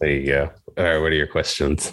[0.00, 0.50] There you go.
[0.78, 1.92] All right, what are your questions?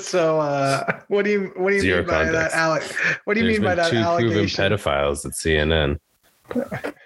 [0.00, 2.94] so, uh, what do you what do you Zero mean by that, Alex?
[3.24, 5.98] What do you There's mean by that two proven pedophiles at CNN.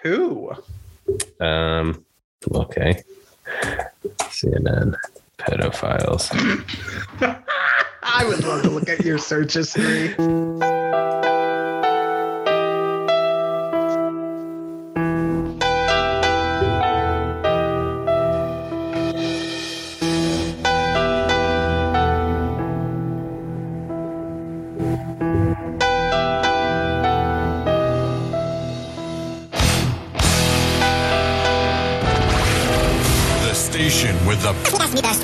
[0.03, 0.51] Who?
[1.39, 2.05] Um,
[2.51, 3.03] okay.
[4.21, 4.95] CNN
[5.37, 6.29] pedophiles.
[8.03, 10.15] I would love to look at your search history.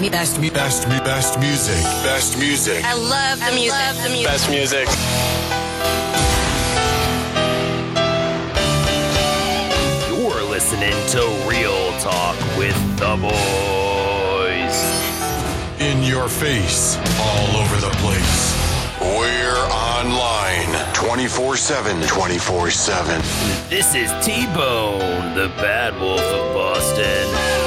[0.09, 1.83] Best, best, best, best, me, best, me, best music.
[2.01, 2.83] Best music.
[2.83, 3.71] I love the music.
[3.71, 4.25] Love the music.
[4.25, 4.87] Best music.
[10.09, 14.75] You're listening to Real Talk with the Boys.
[15.80, 16.97] In your face.
[17.19, 18.58] All over the place.
[18.99, 22.02] We're online 24 7.
[22.08, 23.21] 24 7.
[23.69, 27.61] This is T Bone, the bad wolf of Boston.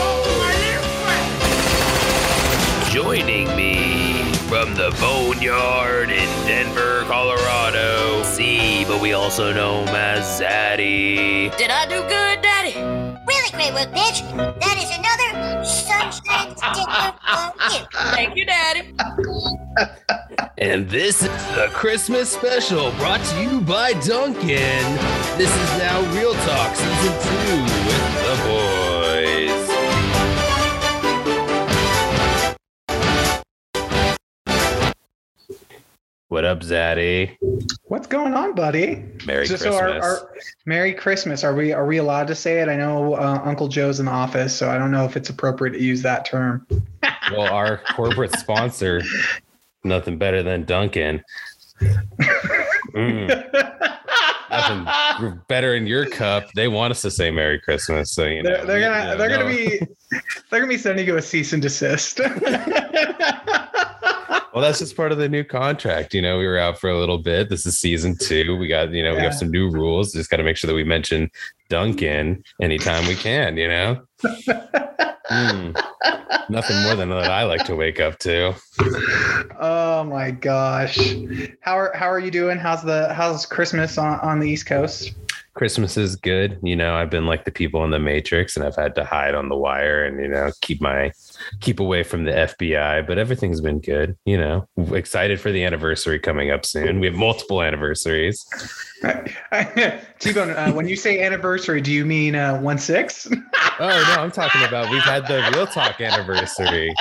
[3.04, 8.22] Joining me from the Boneyard in Denver, Colorado.
[8.22, 11.54] C, but we also know him as Zaddy.
[11.58, 12.72] Did I do good, Daddy?
[13.28, 14.22] Really great work, bitch.
[14.58, 17.86] That is another sunshine sticker for you.
[18.14, 18.94] Thank you, Daddy.
[20.56, 24.96] And this is the Christmas special brought to you by Dunkin'.
[25.36, 29.03] This is now Real Talk Season 2 with the boys.
[36.34, 37.36] What up, Zaddy?
[37.84, 39.04] What's going on, buddy?
[39.24, 39.76] Merry So- Christmas.
[39.76, 40.32] so our, our
[40.66, 41.44] Merry Christmas.
[41.44, 42.68] Are we are we allowed to say it?
[42.68, 45.74] I know uh, Uncle Joe's in the office, so I don't know if it's appropriate
[45.74, 46.66] to use that term.
[47.30, 49.00] well, our corporate sponsor,
[49.84, 51.22] nothing better than Dunkin'.
[52.96, 53.28] Mm,
[54.50, 56.50] nothing better in your cup.
[56.56, 58.50] They want us to say Merry Christmas, so you know.
[58.50, 59.78] They're, they're gonna know, they're gonna be
[60.50, 62.20] they're gonna be sending you a cease and desist.
[64.54, 66.14] Well, that's just part of the new contract.
[66.14, 67.48] You know, we were out for a little bit.
[67.48, 68.56] This is season two.
[68.56, 69.24] We got, you know, we Yeah.
[69.24, 70.12] have some new rules.
[70.12, 71.28] Just got to make sure that we mention
[71.70, 74.00] Dunkin' anytime we can, you know?
[75.30, 75.74] Mm.
[76.50, 78.54] Nothing more than that I like to wake up to.
[79.58, 80.98] oh my gosh.
[81.62, 82.58] How are how are you doing?
[82.58, 85.14] How's the how's Christmas on, on the East Coast?
[85.54, 86.58] Christmas is good.
[86.62, 89.34] You know, I've been like the people in the Matrix and I've had to hide
[89.34, 91.12] on the wire and, you know, keep my
[91.60, 94.16] keep away from the FBI, but everything's been good.
[94.24, 97.00] You know, excited for the anniversary coming up soon.
[97.00, 98.44] We have multiple anniversaries.
[100.18, 103.28] T-Bone, uh, when you say anniversary, do you mean uh, one six?
[103.80, 106.94] Oh no, I'm talking about we've had the real talk anniversary.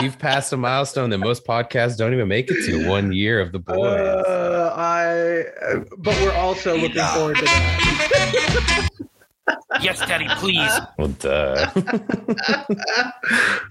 [0.00, 2.88] We've passed a milestone that most podcasts don't even make it to.
[2.88, 3.76] One year of the boys.
[3.76, 8.88] Uh, I, uh, but we're also looking forward to that.
[9.80, 10.72] Yes, Daddy, please.
[10.98, 11.70] well, duh.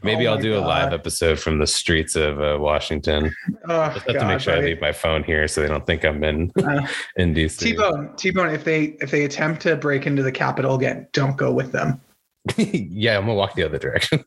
[0.03, 3.33] Maybe Oh I'll my do a live episode from the streets of uh, Washington.
[3.67, 6.05] Oh, Just have to make sure I leave my phone here so they don't think
[6.05, 6.87] I'm in Uh,
[7.17, 7.59] in DC.
[7.59, 11.51] T-Bone, T-Bone, if they if they attempt to break into the Capitol again, don't go
[11.51, 11.99] with them.
[12.57, 14.23] yeah, I'm gonna walk the other direction.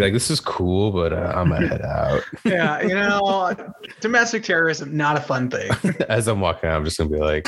[0.00, 2.22] Be like, this is cool, but uh, I'm gonna head out.
[2.44, 3.54] Yeah, you know,
[4.00, 5.70] domestic terrorism not a fun thing.
[6.08, 7.46] As I'm walking out, I'm just gonna be like,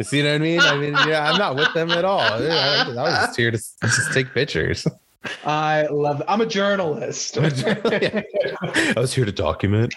[0.00, 0.60] you see what I mean?
[0.60, 2.18] I mean, yeah, I'm not with them at all.
[2.20, 4.84] I, I was just here to just take pictures.
[5.44, 6.22] I love.
[6.26, 7.38] I'm a journalist.
[7.38, 9.94] I was here to document.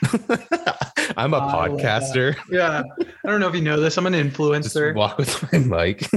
[1.18, 2.35] I'm a I podcaster.
[2.52, 3.97] yeah, I don't know if you know this.
[3.97, 4.94] I'm an Just influencer.
[4.96, 6.08] walk with my mic.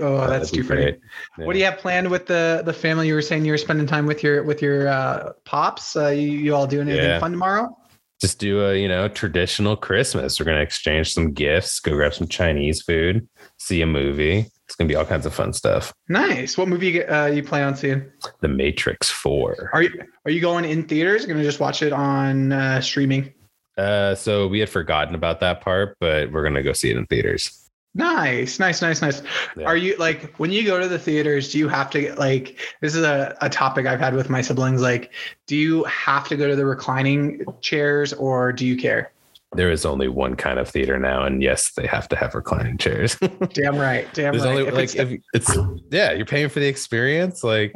[0.00, 0.82] Oh, that's too funny.
[0.82, 1.00] great.
[1.36, 3.08] What do you have planned with the the family?
[3.08, 5.96] You were saying you were spending time with your with your uh, pops.
[5.96, 7.18] Uh, you, you all doing anything Yeah.
[7.20, 7.76] fun tomorrow?
[8.20, 12.14] just do a you know traditional christmas we're going to exchange some gifts go grab
[12.14, 13.28] some chinese food
[13.58, 16.56] see a movie it's going to be all kinds of fun stuff Nice.
[16.56, 18.08] What movie you, uh, you plan on seeing?
[18.40, 19.90] the matrix 4 Are you
[20.24, 21.26] are you going in theaters?
[21.26, 23.34] Going to just watch it on uh, streaming?
[23.76, 26.96] uh so we had forgotten about that part but we're going to go see it
[26.96, 27.63] in theaters
[27.94, 29.22] Nice, nice, nice, nice.
[29.56, 29.66] Yeah.
[29.66, 31.52] Are you like when you go to the theaters?
[31.52, 34.40] Do you have to get like this is a, a topic I've had with my
[34.42, 34.82] siblings?
[34.82, 35.12] Like,
[35.46, 39.10] do you have to go to the reclining chairs or do you care?
[39.56, 42.76] there is only one kind of theater now and yes they have to have reclining
[42.76, 43.16] chairs
[43.52, 44.50] Damn right, damn there's right.
[44.58, 45.56] only If like it's- if it's
[45.92, 47.70] yeah you're paying for the experience like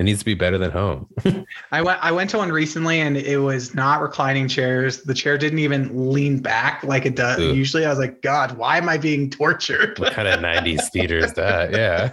[0.00, 1.06] It needs to be better than home.
[1.72, 5.02] I went I went to one recently and it was not reclining chairs.
[5.02, 7.54] The chair didn't even lean back like it does Ugh.
[7.54, 7.84] usually.
[7.84, 9.98] I was like, God, why am I being tortured?
[9.98, 11.72] what kind of 90s theater is that?
[11.72, 12.08] Yeah.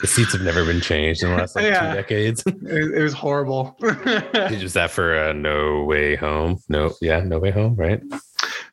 [0.00, 1.88] the seats have never been changed in the last like Yeah.
[1.88, 2.42] two decades.
[2.46, 3.74] It, it was horrible.
[3.80, 6.60] Is that for uh, No Way Home?
[6.68, 8.02] No, yeah, No Way Home, right?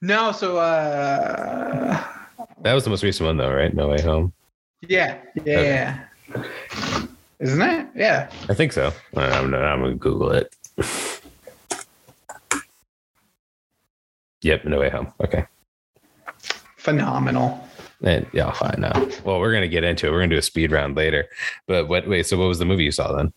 [0.01, 2.03] no, so uh
[2.63, 3.73] That was the most recent one, though, right?
[3.73, 4.33] No Way Home.
[4.81, 5.61] yeah, yeah,
[6.35, 6.43] yeah.
[7.39, 7.87] Isn't it?
[7.95, 8.29] Yeah.
[8.49, 8.91] I think so.
[9.15, 10.55] I'm, I'm gonna Google it.
[14.41, 15.11] Yep, No Way Home.
[15.23, 15.45] Okay.
[16.77, 17.63] Phenomenal.
[18.03, 19.09] And yeah, I know.
[19.23, 20.11] Well, we're gonna get into it.
[20.11, 21.27] We're gonna do a speed round later.
[21.67, 22.07] But what?
[22.07, 22.25] Wait.
[22.27, 23.33] So, what was the movie you saw then?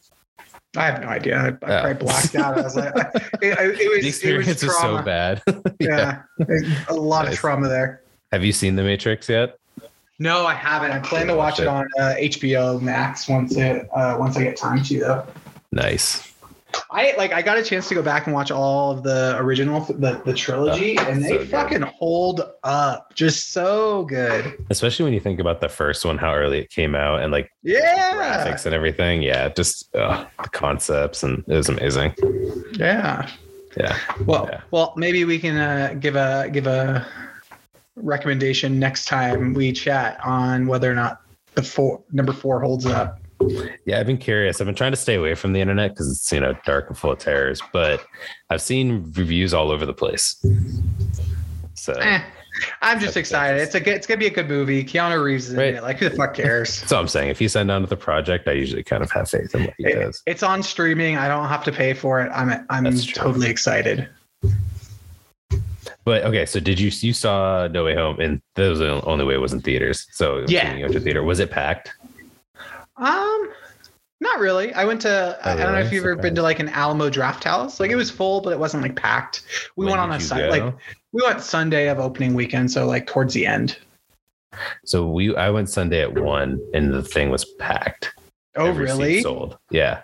[0.76, 1.36] I have no idea.
[1.36, 1.80] I, I Oh.
[1.80, 2.58] probably blacked out.
[2.58, 3.00] I was like, I,
[3.42, 5.42] it, I- it was The experience it was was so bad.
[5.80, 6.22] Yeah,
[6.88, 7.34] a lot Nice.
[7.34, 8.02] of trauma there.
[8.32, 9.56] Have you seen The Matrix yet?
[10.20, 10.92] No, I haven't.
[10.92, 14.56] I plan to watch it on uh, HBO Max once it uh, once I get
[14.56, 15.26] time to though.
[15.72, 16.26] Nice.
[16.90, 19.80] I like I got a chance to go back and watch all of the original
[19.80, 24.54] the, the trilogy Oh, and they so fucking hold up just so good.
[24.68, 27.50] Especially when you think about the first one, how early it came out, and like
[27.62, 28.12] Yeah.
[28.14, 29.22] graphics and everything.
[29.22, 32.14] Yeah, just uh, the concepts, and it was amazing.
[32.74, 33.28] Yeah.
[33.76, 33.96] Yeah.
[34.26, 34.60] Well, Yeah.
[34.70, 37.06] well, maybe we can uh, give a give a
[38.02, 41.20] recommendation next time we chat on whether or not
[41.54, 43.20] the four number four holds up.
[43.86, 44.60] Yeah, I've been curious.
[44.60, 46.98] I've been trying to stay away from the internet because it's you know dark and
[46.98, 48.04] full of terrors, but
[48.50, 50.36] I've seen reviews all over the place.
[51.74, 52.20] So Eh,
[52.82, 53.60] I'm just excited.
[53.62, 54.84] It's a good, it's gonna be a good movie.
[54.84, 55.82] Keanu Reeves is in it.
[55.82, 56.80] Like who the fuck cares?
[56.80, 57.30] that's all I'm saying.
[57.30, 59.74] If he's signed on to the project, I usually kind of have faith in what
[59.78, 60.22] he It- does.
[60.26, 61.16] it's on streaming.
[61.16, 62.30] I don't have to pay for it.
[62.34, 64.06] I'm I'm totally excited.
[66.10, 69.24] But okay, so did you you saw No Way Home, and that was the only
[69.24, 70.08] way it was in theaters.
[70.10, 70.74] So Yeah.
[70.74, 71.22] you went to theater.
[71.22, 71.92] Was it packed?
[72.96, 73.52] Um,
[74.20, 74.74] not really.
[74.74, 75.38] I went to.
[75.44, 77.78] I- I don't know if you've ever been to like an Alamo Drafthouse.
[77.78, 79.44] Like it was full, but it wasn't like packed.
[79.76, 80.50] We When went on a Sunday.
[80.50, 80.74] Like
[81.12, 83.78] we went Sunday of opening weekend, so like towards the end.
[84.84, 88.12] So we I went Sunday at one, and the thing was packed.
[88.56, 89.22] Oh Every really?
[89.22, 89.58] Sold.
[89.70, 90.02] Yeah.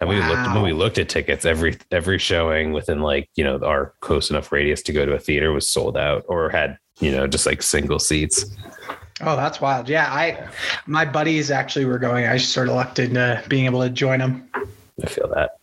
[0.00, 3.58] And we looked when we looked at tickets, every every showing within like, you know,
[3.62, 7.10] our close enough radius to go to a theater was sold out or had, you
[7.10, 8.46] know, just like single seats.
[9.20, 9.90] Oh, that's wild.
[9.90, 10.48] Yeah, I
[10.86, 12.26] my buddies actually were going.
[12.26, 14.48] I just sort of lucked into being able to join them.
[14.54, 15.58] I feel that.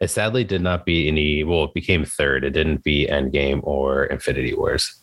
[0.00, 2.42] It sadly did not be any well, it became third.
[2.42, 4.98] It didn't beat Endgame or Infinity Wars.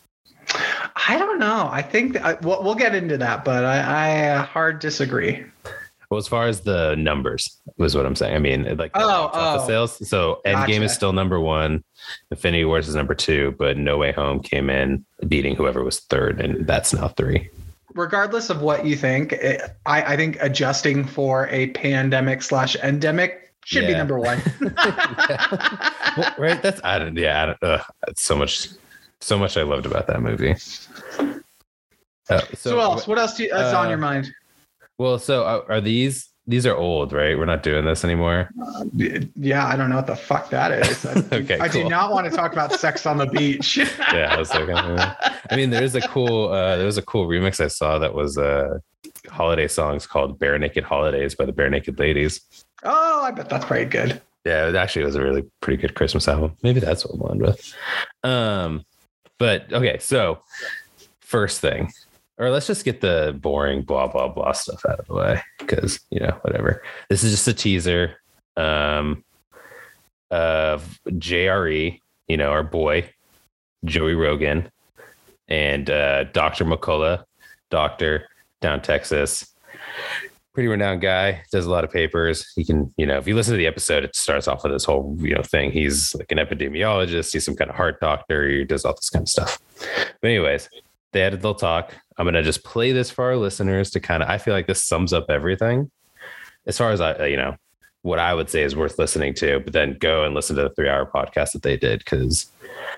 [1.08, 1.68] I don't know.
[1.72, 5.46] I think I, we'll, we'll get into that, but I, I uh, hard disagree.
[6.10, 8.34] Well, as far as the numbers was what I'm saying.
[8.34, 9.66] I mean, like the Oh, oh.
[9.66, 10.08] sales.
[10.08, 10.82] So Endgame Gotcha.
[10.82, 11.84] is still number one,
[12.32, 16.40] Infinity Wars is number two, but No Way Home came in beating whoever was third,
[16.40, 17.48] and that's now three.
[17.94, 23.52] Regardless of what you think, it, I, I think adjusting for a pandemic slash endemic
[23.64, 24.42] should be number one.
[26.16, 26.60] Well, right?
[26.60, 27.16] That's I don't.
[27.16, 28.68] Yeah, I don't, ugh, that's so much,
[29.20, 30.56] so much I loved about that movie.
[32.28, 33.06] Uh, so, what else?
[33.06, 34.32] What else do you, that's on uh, your mind?
[35.00, 36.28] Well, so are, are these?
[36.46, 37.38] These are old, right?
[37.38, 38.50] We're not doing this anymore.
[38.92, 41.06] Yeah, I don't know what the fuck that is.
[41.06, 43.78] I, Okay, I do not want to talk about sex on the beach.
[44.12, 45.14] Yeah, I was like, uh,
[45.50, 48.36] I mean, there's a cool, uh, there was a cool remix I saw that was
[48.36, 48.76] uh,
[49.30, 52.42] holiday songs called "Barenaked Holidays" by the Barenaked Ladies.
[52.82, 54.20] oh, I bet that's pretty good.
[54.44, 56.58] Yeah, it actually was a really pretty good Christmas album.
[56.62, 57.74] Maybe that's what we'll end with.
[58.22, 58.84] Um,
[59.38, 60.42] but okay, so
[61.20, 61.90] first thing,
[62.40, 66.00] or let's just get the boring blah blah blah stuff out of the way because
[66.10, 66.82] you know whatever.
[67.10, 68.16] This is just a teaser
[68.56, 69.22] um,
[70.30, 73.08] of JRE, you know our boy
[73.84, 74.70] Joey Rogan
[75.48, 77.24] and uh, Doctor McCullough,
[77.70, 78.26] doctor
[78.60, 79.46] down Texas.
[80.52, 82.50] Pretty renowned guy does a lot of papers.
[82.56, 84.86] He can you know if you listen to the episode it starts off with this
[84.86, 85.72] whole you know thing.
[85.72, 89.24] He's like an epidemiologist he's some kind of heart doctor he does all this kind
[89.24, 89.58] of stuff.
[90.22, 90.70] But anyways
[91.12, 94.00] they had a little talk i'm going to just play this for our listeners to
[94.00, 95.90] kind of i feel like this sums up everything
[96.66, 97.56] as far as i uh, you know
[98.02, 100.70] what i would say is worth listening to but then go and listen to the
[100.70, 102.50] three hour podcast that they did because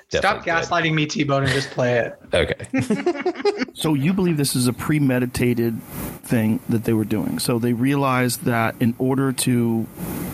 [0.08, 2.18] Stop gaslighting me, T-Bone, and just play it.
[2.34, 5.80] okay So you believe this is a premeditated
[6.22, 7.38] thing that they were doing.
[7.38, 10.31] So they realized that in order to en-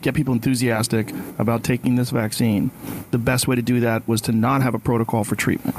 [0.00, 2.70] get people enthusiastic about taking this vaccine,
[3.10, 5.76] the best way to do that was to not have a protocol for treatment.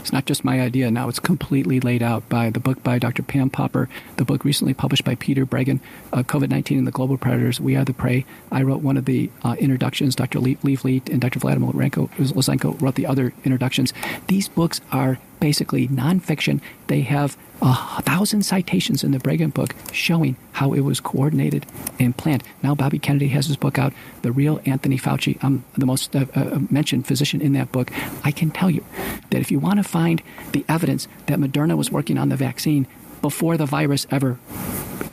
[0.00, 0.90] It's not just my idea.
[0.90, 3.22] Now it's completely laid out by the book by Dr.
[3.22, 5.80] Pam Popper, the book recently published by Peter Breggin,
[6.12, 8.24] uh, COVID 19 and the Global Predators, We Are the Prey.
[8.50, 10.14] I wrote one of the uh, introductions.
[10.14, 10.40] Dr.
[10.40, 11.40] Le- Lee Vliet and Dr.
[11.40, 13.92] Vladimir Zelenko wrote the other introductions.
[14.28, 16.60] These books are basically nonfiction.
[16.86, 21.66] They have a thousand citations in the Breggin book showing how it was coordinated
[21.98, 22.44] and planned.
[22.62, 23.92] Now Bobby Kennedy has his book out,
[24.22, 25.38] The Real Anthony Fauci.
[25.42, 27.90] I'm the most uh, uh, mentioned physician in that book.
[28.24, 28.84] I can tell you
[29.30, 32.86] that if you want to find the evidence that Moderna was working on the vaccine
[33.20, 34.38] before the virus ever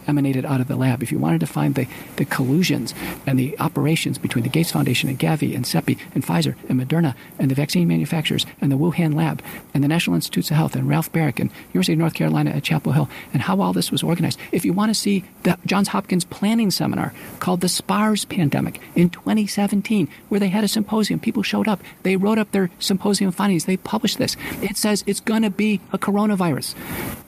[0.07, 1.03] emanated out of the lab.
[1.03, 2.93] If you wanted to find the, the collusions
[3.25, 7.15] and the operations between the Gates Foundation and Gavi and CEPI and Pfizer and Moderna
[7.39, 9.41] and the vaccine manufacturers and the Wuhan lab
[9.73, 12.63] and the National Institutes of Health and Ralph Baric and University of North Carolina at
[12.63, 14.39] Chapel Hill and how all this was organized.
[14.51, 19.09] If you want to see the Johns Hopkins planning seminar called the SPARS pandemic in
[19.09, 23.65] 2017, where they had a symposium, people showed up, they wrote up their symposium findings,
[23.65, 24.35] they published this.
[24.61, 26.75] It says it's going to be a coronavirus.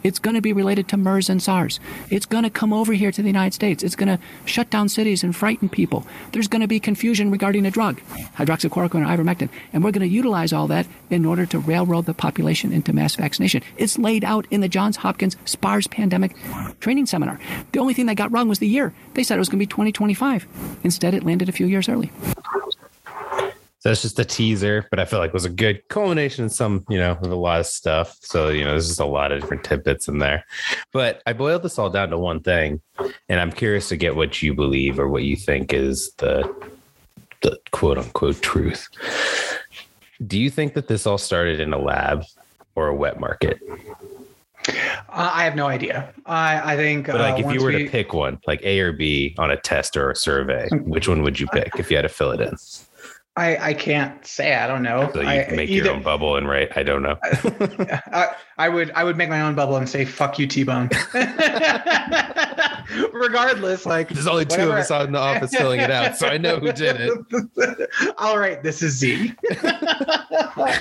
[0.03, 1.79] It's going to be related to MERS and SARS.
[2.09, 3.83] It's going to come over here to the United States.
[3.83, 6.05] It's going to shut down cities and frighten people.
[6.31, 8.01] There's going to be confusion regarding a drug,
[8.35, 9.49] hydroxychloroquine or ivermectin.
[9.73, 13.15] And we're going to utilize all that in order to railroad the population into mass
[13.15, 13.63] vaccination.
[13.77, 16.35] It's laid out in the Johns Hopkins SPARS pandemic
[16.79, 17.39] training seminar.
[17.71, 18.93] The only thing they got wrong was the year.
[19.13, 20.47] They said it was going to be 2025.
[20.83, 22.11] Instead, it landed a few years early.
[23.91, 26.85] It's just a teaser, but I feel like it was a good culmination in some,
[26.89, 28.17] you know, of a lot of stuff.
[28.21, 30.43] So, you know, there's just a lot of different tidbits in there.
[30.93, 32.81] But I boiled this all down to one thing,
[33.29, 36.53] and I'm curious to get what you believe or what you think is the
[37.41, 38.87] the quote unquote truth.
[40.25, 42.23] Do you think that this all started in a lab
[42.75, 43.59] or a wet market?
[44.67, 46.13] Uh, I have no idea.
[46.25, 47.07] I, I think.
[47.07, 49.51] But like, uh, if you were we, to pick one, like A or B on
[49.51, 52.31] a test or a survey, which one would you pick if you had to fill
[52.31, 52.55] it in?
[53.37, 54.55] I, I can't say.
[54.55, 55.11] I don't know.
[55.13, 56.75] So you I, can make either, your own bubble and write.
[56.75, 57.19] I don't know.
[57.23, 60.89] I, I would I would make my own bubble and say "fuck you, T Bone."
[63.13, 64.71] Regardless, like there's only two whatever.
[64.71, 67.89] of us out in the office filling it out, so I know who did it.
[68.17, 69.35] All right, this is Z.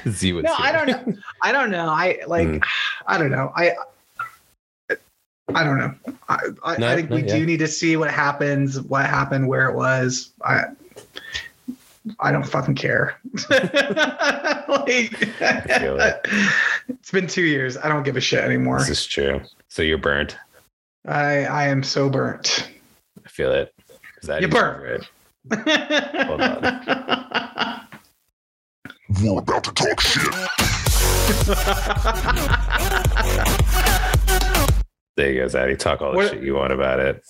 [0.09, 0.67] Z was no, here.
[0.67, 1.15] I don't know.
[1.43, 1.91] I don't know.
[1.91, 2.49] I like.
[2.49, 2.65] Mm.
[3.07, 3.53] I don't know.
[3.55, 3.73] I.
[5.55, 5.95] I don't know.
[6.29, 7.37] I, I, No, I think we yeah.
[7.37, 10.31] do need to see what happens, what happened, where it was.
[10.43, 10.65] I.
[12.21, 13.19] I don't fucking care.
[13.51, 16.27] like, feel it.
[16.89, 17.77] it's been two years.
[17.77, 18.79] I don't give a shit anymore.
[18.81, 19.41] This is true.
[19.69, 20.37] So you're burnt.
[21.07, 22.71] I I am so burnt.
[23.25, 23.73] I feel it.
[24.23, 25.11] Is that You even burnt.
[26.27, 27.87] Hold on.
[29.23, 30.33] We're about to talk shit.
[35.17, 35.79] There you go, Zaddy.
[35.79, 37.23] Talk all the What- shit you want about it.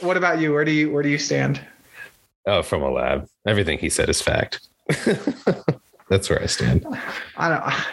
[0.00, 0.52] what about you?
[0.52, 1.60] Where do you where do you stand?
[2.46, 3.26] Oh, from a lab.
[3.46, 4.60] Everything he said is fact.
[6.10, 6.86] That's where I stand.
[7.38, 7.84] I don't.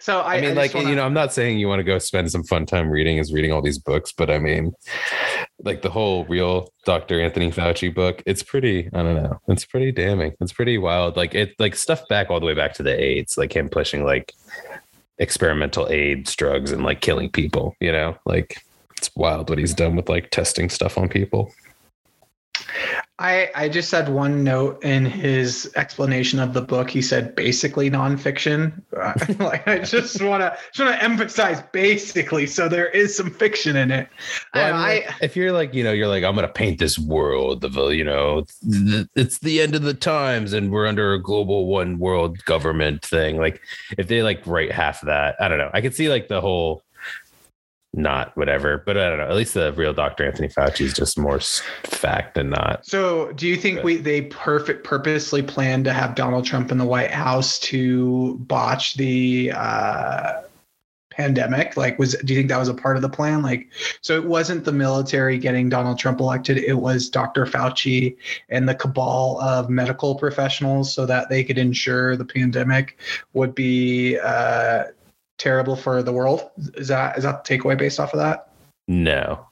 [0.00, 1.84] So I, I mean, just like, wanna- you know, I'm not saying you want to
[1.84, 4.72] go spend some fun time reading is reading all these books, but I mean,
[5.60, 7.20] like the whole real Dr.
[7.20, 10.32] Anthony Fauci book, it's pretty, I don't know, it's pretty damning.
[10.40, 11.16] It's pretty wild.
[11.16, 14.04] Like it like stuff back all the way back to the AIDS, like him pushing
[14.04, 14.34] like
[15.18, 18.60] experimental AIDS drugs and like killing people, you know, like
[18.98, 21.52] it's wild what he's done with like testing stuff on people.
[23.18, 26.88] I I just had one note in his explanation of the book.
[26.90, 28.82] He said basically nonfiction.
[28.96, 29.12] Uh,
[29.44, 32.46] like I just want to just want to emphasize basically.
[32.46, 34.08] So there is some fiction in it.
[34.54, 36.98] Well, I, I like, if you're like, you know, you're like, I'm gonna paint this
[36.98, 38.44] world of, you know,
[39.14, 43.36] it's the end of the times, and we're under a global one world government thing.
[43.36, 43.60] Like,
[43.98, 45.70] if they like write half of that, I don't know.
[45.74, 46.82] I could see like the whole,
[47.94, 49.28] not whatever, but I don't know.
[49.28, 50.24] At least the real Dr.
[50.24, 52.86] Anthony Fauci is just more fact than not.
[52.86, 56.86] So, do you think we they perfect purposely planned to have Donald Trump in the
[56.86, 60.40] White House to botch the uh,
[61.10, 61.76] pandemic?
[61.76, 63.42] Like, was do you think that was a part of the plan?
[63.42, 63.68] Like,
[64.00, 67.44] so it wasn't the military getting Donald Trump elected; it was Dr.
[67.44, 68.16] Fauci
[68.48, 72.96] and the cabal of medical professionals, so that they could ensure the pandemic
[73.34, 74.84] would be uh,
[75.42, 76.50] terrible for the world.
[76.74, 78.48] Is that is that the takeaway based off of that?
[78.86, 79.46] No.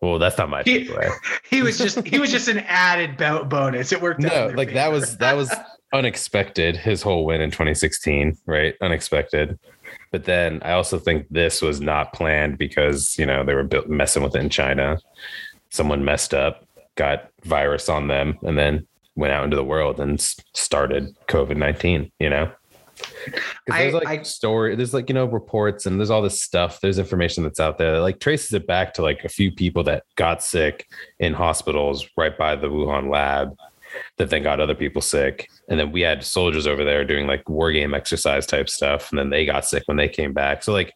[0.00, 1.10] Well, that's not my He- takeaway.
[1.50, 3.92] He was just he was just an added bo- bonus.
[3.92, 4.20] It worked.
[4.20, 5.54] No, like that was that was
[5.94, 6.76] unexpected.
[6.76, 8.74] His whole win in 2016, right?
[8.82, 9.58] Unexpected.
[10.10, 13.88] But then I also think this was not planned because you know they were built,
[13.88, 14.98] messing with it in China.
[15.70, 16.64] Someone messed up,
[16.96, 20.20] got virus on them, and then went out into the world and
[20.52, 22.10] started COVID 19.
[22.18, 22.50] You know.
[22.98, 26.80] 'Cause There's like I- story, there's like you know reports, and there's all this stuff.
[26.80, 29.82] There's information that's out there that like traces it back to like a few people
[29.84, 30.86] that got sick
[31.18, 33.56] in hospitals right by the Wuhan lab,
[34.18, 35.48] that then got other people sick.
[35.68, 39.10] And then we had soldiers over there doing like war game exercise type stuff.
[39.10, 40.62] And then they got sick when they came back.
[40.62, 40.92] So like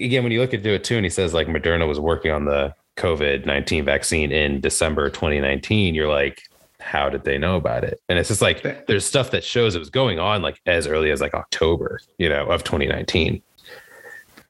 [0.00, 2.44] again, when you look into it too, and he says like Moderna was working on
[2.44, 6.42] the COVID 19 vaccine in December 2019, you're like,
[6.80, 8.00] how did they know about it?
[8.08, 11.10] And it's just like there's stuff that shows it was going on like as early
[11.10, 13.42] as like October, you know, of 2019.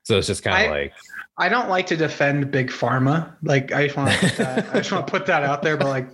[0.03, 0.93] So it's just kind of like,
[1.39, 3.33] I don't like to defend big pharma.
[3.43, 5.77] Like I just want to put that, I just want to put that out there.
[5.77, 6.09] But like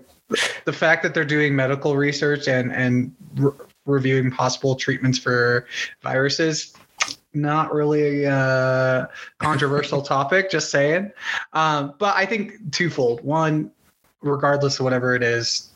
[0.65, 3.53] the fact that they're doing medical research and and re-
[3.85, 5.67] reviewing possible treatments for
[6.03, 6.75] viruses,
[7.35, 10.51] not really a controversial topic.
[10.51, 11.13] Just saying.
[11.53, 13.23] Um, but I think twofold.
[13.23, 13.71] One,
[14.23, 15.72] regardless of whatever it is,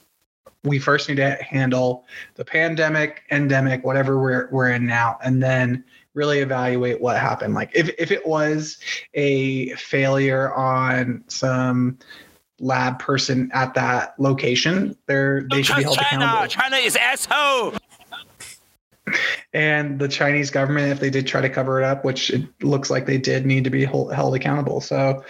[0.66, 2.04] we first need to handle
[2.34, 7.54] the pandemic, endemic, whatever we're we're in now, and then really evaluate what happened.
[7.54, 8.78] Like if if it was
[9.14, 11.98] a failure on some
[12.58, 16.48] lab person at that location, they're they should be held accountable.
[16.48, 17.74] China is asshole.
[19.52, 22.90] And the Chinese government, if they did try to cover it up, which it looks
[22.90, 24.80] like they did, need to be hold, held accountable.
[24.80, 25.24] So,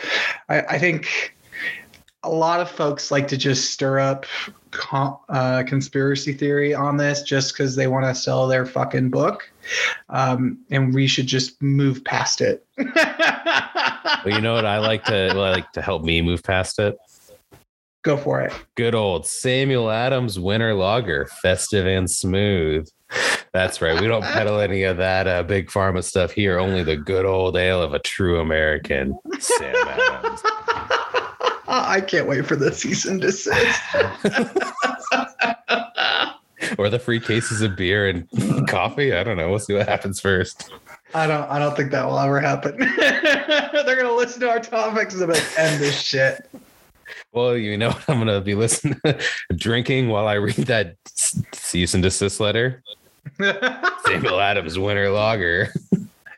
[0.49, 1.37] I, I think
[2.23, 4.27] a lot of folks like to just stir up
[4.93, 9.51] uh, conspiracy theory on this just because they want to sell their fucking book,
[10.09, 12.67] um, and we should just move past it.
[12.79, 16.79] well, you know what I like to what I like to help me move past
[16.79, 16.97] it.
[18.05, 18.53] Go for it.
[18.77, 22.89] Good old Samuel Adams Winter Lager, festive and smooth.
[23.53, 24.01] That's right.
[24.01, 26.59] We don't peddle any of that uh, big pharma stuff here.
[26.59, 30.43] Only the good old ale of a true American, Sam Adams.
[31.69, 33.81] I can't wait for the cease and desist.
[36.79, 38.29] or the free cases of beer and
[38.69, 39.15] coffee.
[39.15, 39.49] I don't know.
[39.51, 40.71] We'll see what happens first.
[41.15, 41.49] I don't.
[41.51, 42.77] I don't think that will ever happen.
[42.97, 46.49] They're gonna listen to our topics and like, end this shit.
[47.33, 49.01] Well, you know, I'm gonna be listening,
[49.57, 50.97] drinking while I read that
[51.53, 52.83] cease and desist letter.
[54.07, 55.73] Samuel Adams Winter Lager.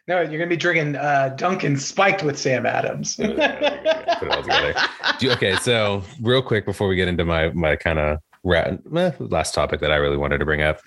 [0.09, 3.17] No, you're gonna be drinking uh, Dunkin' spiked with Sam Adams.
[3.17, 4.75] Put it all together.
[5.19, 9.81] Do- Okay, so real quick before we get into my my kind of last topic
[9.81, 10.81] that I really wanted to bring up,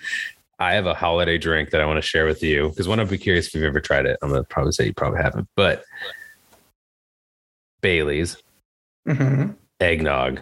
[0.58, 3.08] I have a holiday drink that I want to share with you because one, I'd
[3.08, 4.18] be curious if you've ever tried it.
[4.22, 5.84] I'm gonna probably say you probably haven't, but
[7.80, 8.36] Bailey's
[9.08, 9.54] Mhm.
[9.80, 10.40] eggnog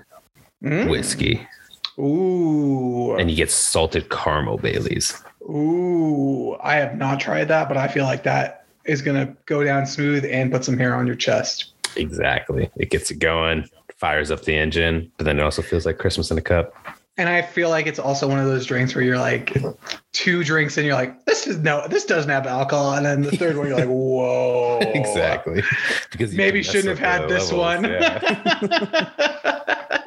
[0.65, 0.91] Mm.
[0.91, 1.47] whiskey,
[1.99, 5.23] Ooh, and you get salted caramel Bailey's.
[5.43, 6.57] ooh.
[6.63, 8.60] I have not tried that, but I feel like that
[8.91, 11.73] is gonna go down smooth and put some hair on your chest.
[11.97, 13.65] Exactly, it gets it going,
[13.97, 16.75] fires up the engine, but then it also feels like Christmas in a cup.
[17.17, 19.55] And I feel like it's also one of those drinks where you're like
[20.13, 23.33] two drinks and you're like, this is no, this doesn't have alcohol, and then the
[23.37, 25.63] third one you're like, whoa, exactly,
[26.11, 27.85] because Maybe shouldn't have had this levels, one.
[27.85, 29.11] yeah.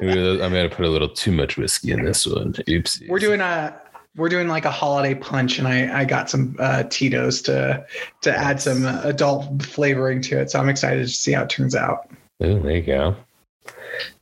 [0.00, 2.54] I'm gonna put a little too much whiskey in this one.
[2.68, 3.02] Oops.
[3.08, 3.80] we're doing a
[4.16, 7.84] we're doing like a holiday punch and i i got some uh tito's to
[8.20, 11.74] to add some adult flavoring to it so i'm excited to see how it turns
[11.74, 12.08] out
[12.42, 13.16] Ooh, there you go.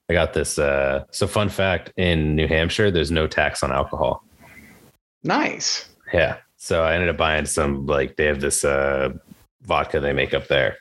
[0.09, 0.59] I got this.
[0.59, 4.25] Uh, so, fun fact: in New Hampshire, there's no tax on alcohol.
[5.23, 6.39] nice Yeah.
[6.57, 7.87] So I ended up buying some.
[7.87, 9.11] Like they have this uh,
[9.63, 10.77] vodka they make up there.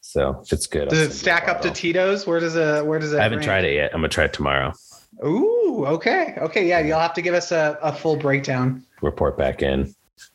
[0.00, 0.84] So if it's good.
[0.84, 3.20] I'll does it you a stack up to tito's where does it where does it
[3.20, 3.92] I haven't tried it yet.
[3.94, 4.72] I'm gonna try it tomorrow.
[5.24, 9.62] Ooh okay okay yeah you'll have to give us a, a full breakdown Report back
[9.62, 9.92] in.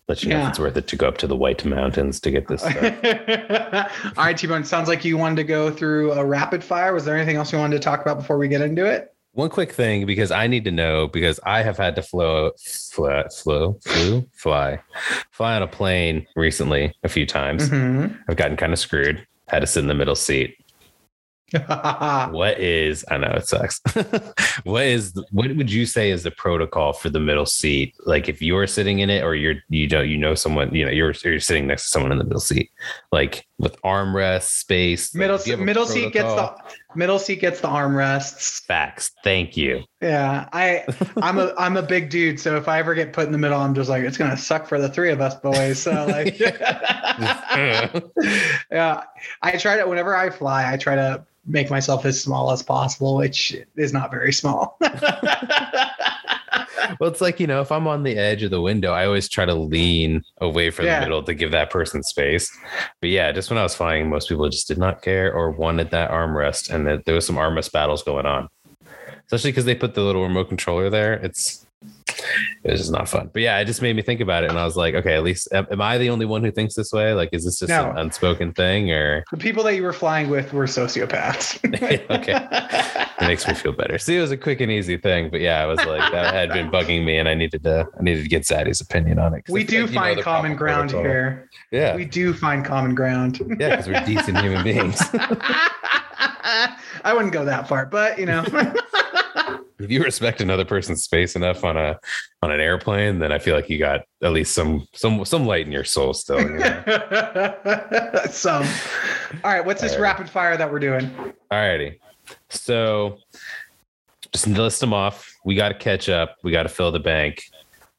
[0.09, 0.43] Let you know Yeah.
[0.43, 2.75] if it's worth it to go up to the White Mountains to get this stuff.
[4.17, 7.15] all right t-bone sounds like you wanted to go through a rapid fire was there
[7.15, 10.05] anything else you wanted to talk about before we get into it One quick thing
[10.05, 12.51] because I need to know because I have had to flow,
[12.91, 14.79] fly, flow, flew, fly,
[15.31, 17.69] fly on a plane recently a few times.
[17.69, 18.17] Mhm.
[18.27, 19.25] I've gotten kind of screwed.
[19.47, 20.57] Had to sit in the middle seat.
[22.31, 23.05] What is?
[23.09, 23.81] I know it sucks.
[24.63, 25.13] what is?
[25.31, 27.95] What would you say is the protocol for the middle seat?
[28.05, 30.91] Like if you're sitting in it, or you're you don't you know someone you know
[30.91, 32.69] you're you're sitting next to someone in the middle seat,
[33.11, 35.15] like with armrest space.
[35.15, 36.55] middle do you have a middle seat gets the
[36.95, 39.11] middle seat gets the armrests facts.
[39.23, 39.83] Thank you.
[40.01, 40.85] Yeah, I
[41.17, 43.59] I'm a I'm a big dude, so if I ever get put in the middle,
[43.59, 45.79] I'm just like it's gonna suck for the three of us boys.
[45.79, 46.39] So like,
[48.71, 49.03] yeah,
[49.41, 53.15] I try to whenever I fly, I try to make myself as small as possible,
[53.15, 54.77] which is not very small.
[56.99, 59.29] Well, it's like, you know, if I'm on the edge of the window, I always
[59.29, 60.99] try to lean away from Yeah.
[60.99, 62.49] the middle to give that person space.
[63.01, 65.91] But yeah, just when I was flying, most people just did not care or wanted
[65.91, 66.69] that armrest.
[66.69, 68.47] And that there was some armrest battles going on,
[69.25, 71.13] especially because they put the little remote controller there.
[71.13, 71.66] It's,
[72.63, 73.29] it was just not fun.
[73.31, 74.49] But yeah, it just made me think about it.
[74.49, 76.73] And I was like, okay, at least, am, am I the only one who thinks
[76.75, 77.13] this way?
[77.13, 77.91] Like, is this just No.
[77.91, 81.63] an unspoken thing or the people that you were flying with were sociopaths.
[82.09, 82.47] okay.
[83.19, 83.97] It makes me feel better.
[83.97, 86.49] See, it was a quick and easy thing, but yeah, I was like that had
[86.49, 89.43] been bugging me, and I needed to I needed to get Zaddy's opinion on it.
[89.49, 91.03] We do like you know find common ground protocol.
[91.11, 91.49] here.
[91.71, 93.39] Yeah, We do find common ground.
[93.59, 94.99] yeah, because we're decent human beings.
[97.03, 98.43] I wouldn't go that far, but you know.
[99.79, 101.99] If you respect another person's space enough on a
[102.41, 105.65] on an airplane, then I feel like you got at least some some some light
[105.65, 106.39] in your soul still.
[106.39, 107.53] You know?
[108.29, 108.65] Some.
[109.43, 111.09] All right, what's this All rapid fire that we're doing?
[111.51, 111.99] Alrighty.
[112.49, 113.19] So
[114.31, 115.31] just list them off.
[115.45, 116.37] We got to catch up.
[116.43, 117.43] We got to fill the bank.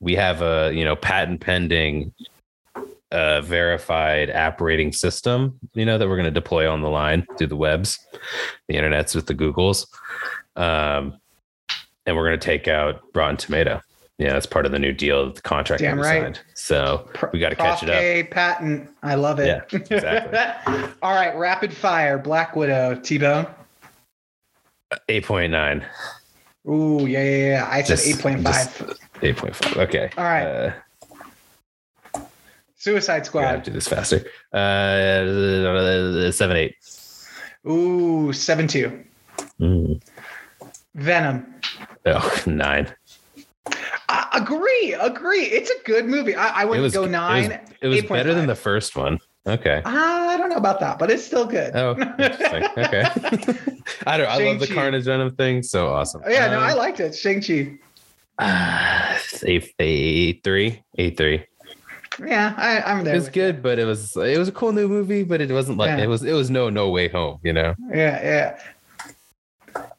[0.01, 2.12] We have a you know patent pending,
[3.12, 5.59] uh, verified app rating system.
[5.75, 7.99] You know that we're going to deploy on the line through the webs,
[8.67, 9.87] the internets with the Googles,
[10.57, 11.19] um,
[12.09, 13.83] and we're going to take out Rotten Tomato.
[14.16, 15.31] Yeah, that's part of the new deal.
[15.31, 16.23] The contract Damn right.
[16.23, 16.40] signed.
[16.55, 18.01] So we got to catch it up.
[18.01, 18.88] K patent.
[19.03, 19.47] I love it.
[19.47, 20.75] Yeah, exactly.
[21.03, 22.18] All right, rapid fire.
[22.18, 22.94] Black Widow.
[22.97, 23.47] T Bone.
[25.11, 25.85] Eight point nine.
[26.66, 27.68] Ooh, yeah, yeah, yeah.
[27.71, 28.99] I said Just- eight point five.
[29.21, 29.77] Eight point five.
[29.77, 30.11] Okay.
[30.16, 30.47] All right.
[30.47, 30.73] Uh,
[32.77, 34.25] Suicide I have to do this faster.
[34.53, 36.75] Uh, seven eight.
[37.68, 39.05] Ooh, seven two.
[39.61, 40.01] Mm.
[40.99, 41.55] Venom.
[42.07, 42.93] Oh, nine.
[44.09, 45.45] I agree, agree.
[45.45, 46.35] It's a good movie.
[46.35, 47.51] I, I It would was go It nine.
[47.51, 49.19] was, it was better than the first one.
[49.47, 49.83] Okay.
[49.85, 51.75] I don't know about that, but it's still good.
[51.75, 52.65] Oh, interesting.
[52.77, 53.03] Okay.
[54.07, 54.29] I don't.
[54.29, 54.67] I love the.
[54.73, 55.63] Carnage Venom thing.
[55.63, 56.23] So awesome.
[56.25, 57.15] Oh, yeah, no, Um, I liked it.
[57.15, 57.79] Shang Chi.
[58.39, 59.63] ah, three.
[62.27, 63.15] Yeah, I, I'm there.
[63.15, 65.79] It was good, but it was it was a cool new movie, but it wasn't
[65.79, 66.05] like Yeah.
[66.05, 67.39] it was it was no no way home.
[67.43, 67.75] You know.
[67.91, 68.59] Yeah, yeah.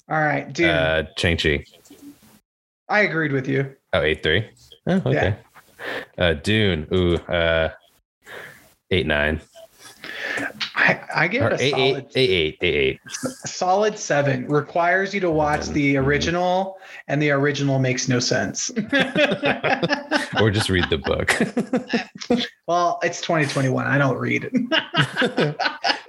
[0.09, 0.69] All right, dude.
[0.69, 1.63] Uh, Shang Chi.
[2.87, 3.75] I agreed with you.
[3.93, 4.49] Oh, eight three.
[4.87, 5.35] Oh, okay.
[6.17, 6.87] Uh, Dune.
[6.93, 7.15] Ooh.
[7.15, 7.69] Uh,
[8.89, 9.39] eight nine.
[10.75, 12.99] I, I give Or it a eight, solid, eight, eight, eight, eight,
[13.45, 14.47] solid seven.
[14.47, 18.69] Requires you to watch the original, and the original makes no sense.
[20.39, 21.35] or just read the book.
[22.67, 23.85] well, it's 2021.
[23.85, 24.49] I don't read.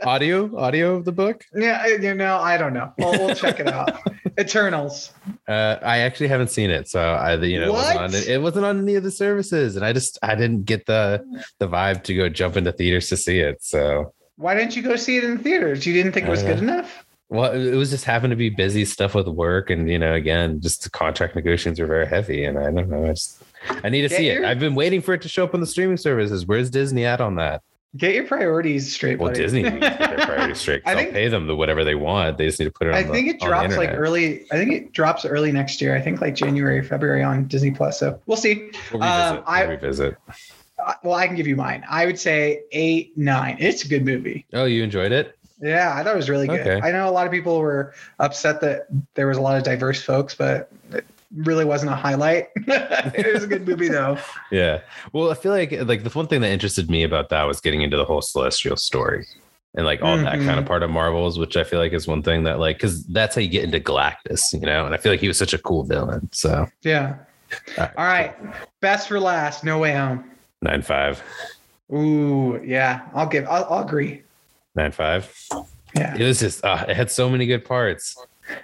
[0.05, 1.45] audio, audio of the book.
[1.55, 2.93] yeah, you know, I don't know.
[2.99, 4.01] We'll, we'll check it out.
[4.39, 5.13] Eternals.
[5.49, 8.65] Uh, I actually haven't seen it, so I, you know, it wasn't, on, it wasn't
[8.67, 11.23] on any of the services, and I just I didn't get the
[11.59, 13.63] the vibe to go jump into theaters to see it.
[13.63, 15.85] So, Why didn't you go see it in the theaters?
[15.87, 17.05] You didn't think it was Uh, good enough?
[17.29, 20.61] well, it was just happened to be busy stuff with work, and you know, again,
[20.61, 23.43] just the contract negotiations were very heavy, and I don't know, I just
[23.85, 24.45] I need to Get see it.
[24.45, 26.47] I've been waiting for it to show up on the streaming services.
[26.47, 27.63] Where's Disney at on that?
[27.97, 29.19] Get your priorities straight.
[29.19, 29.41] Well, buddy.
[29.43, 30.83] Disney needs to get their priorities straight.
[30.87, 32.39] I I'll pay them the whatever they want.
[32.39, 32.97] They just need to put it on.
[32.97, 34.47] I the- think it drops like early.
[34.53, 35.97] I think it drops early next year.
[35.97, 37.99] I think like January, February on Disney Plus.
[37.99, 38.71] So we'll see.
[38.93, 39.43] We'll Um.
[39.47, 40.17] I- we'll revisit.
[40.79, 41.85] Uh, Well, I can give you mine.
[41.91, 43.57] I would say eight, nine.
[43.59, 44.47] It's a good movie.
[44.53, 45.37] Oh, you enjoyed it?
[45.61, 46.61] Yeah, I thought it was really good.
[46.67, 46.81] Okay.
[46.87, 50.01] I know a lot of people were upset that there was a lot of diverse
[50.01, 50.71] folks, but
[51.35, 52.49] really wasn't a highlight.
[52.57, 54.19] it was a good movie though.
[54.51, 54.81] Yeah.
[55.13, 57.83] Well, I feel like like the one thing that interested me about that was getting
[57.83, 59.27] into the whole celestial story
[59.75, 60.45] and like all that Mhm.
[60.47, 63.05] kind of part of Marvels, which I feel like is one thing that like because
[63.07, 64.85] that's how you get into Galactus, you know.
[64.87, 66.29] And I feel like he was such a cool villain.
[66.33, 67.15] So Yeah.
[67.79, 68.35] all right, All right.
[68.81, 69.63] Best for last.
[69.63, 70.25] No way home.
[70.63, 71.23] nine five,
[71.93, 73.03] Ooh, yeah.
[73.15, 73.47] I'll give.
[73.49, 74.23] I'll, I'll agree.
[74.75, 75.33] nine five.
[75.95, 76.17] Yeah.
[76.17, 78.17] It was just uh, it had so many good parts.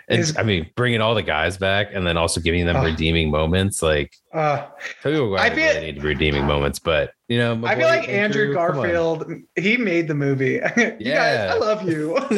[0.09, 2.85] And Is- I mean, bringing all the guys back and then also giving them Oh.
[2.85, 3.83] redeeming moments.
[3.83, 4.66] Like, Uh,
[5.03, 8.09] tell you what, I feel- really need redeeming moments, but you know, I feel like
[8.09, 8.55] Andrew, on.
[8.55, 9.33] Garfield.
[9.57, 10.55] He made the movie.
[10.77, 11.53] you guys, Yeah.
[11.55, 12.16] I love you.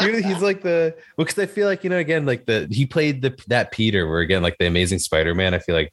[0.00, 2.86] He- he's like the well because i feel like you know again like the he
[2.86, 5.92] played the that peter where again like the amazing spider-man i feel like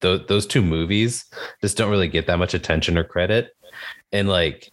[0.00, 1.24] those those two movies
[1.60, 3.50] just don't really get that much attention or credit
[4.12, 4.70] and like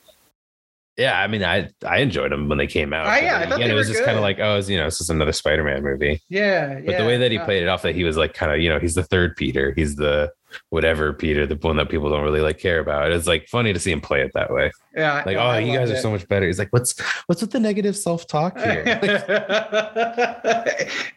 [0.97, 3.69] yeah i mean i i enjoyed them when they came out I- yeah, I again,
[3.69, 6.21] it was just kind of like oh it's, you know this is another spider-man movie
[6.29, 6.79] yeah.
[6.85, 8.69] but the way that he played it off that he was like kind of you
[8.69, 10.31] know he's the third peter he's the
[10.69, 13.79] whatever peter the one that people don't really like care about it's like funny to
[13.79, 15.21] see him play it that way Yeah.
[15.25, 17.59] like oh you guys loved are so much better he's like what's what's with the
[17.59, 18.83] negative self-talk here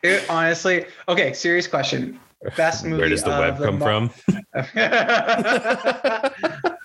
[0.02, 1.32] It- honestly, okay.
[1.34, 2.18] Serious question.
[2.56, 3.00] Best movie.
[3.00, 4.10] Where does the web come Mar- from?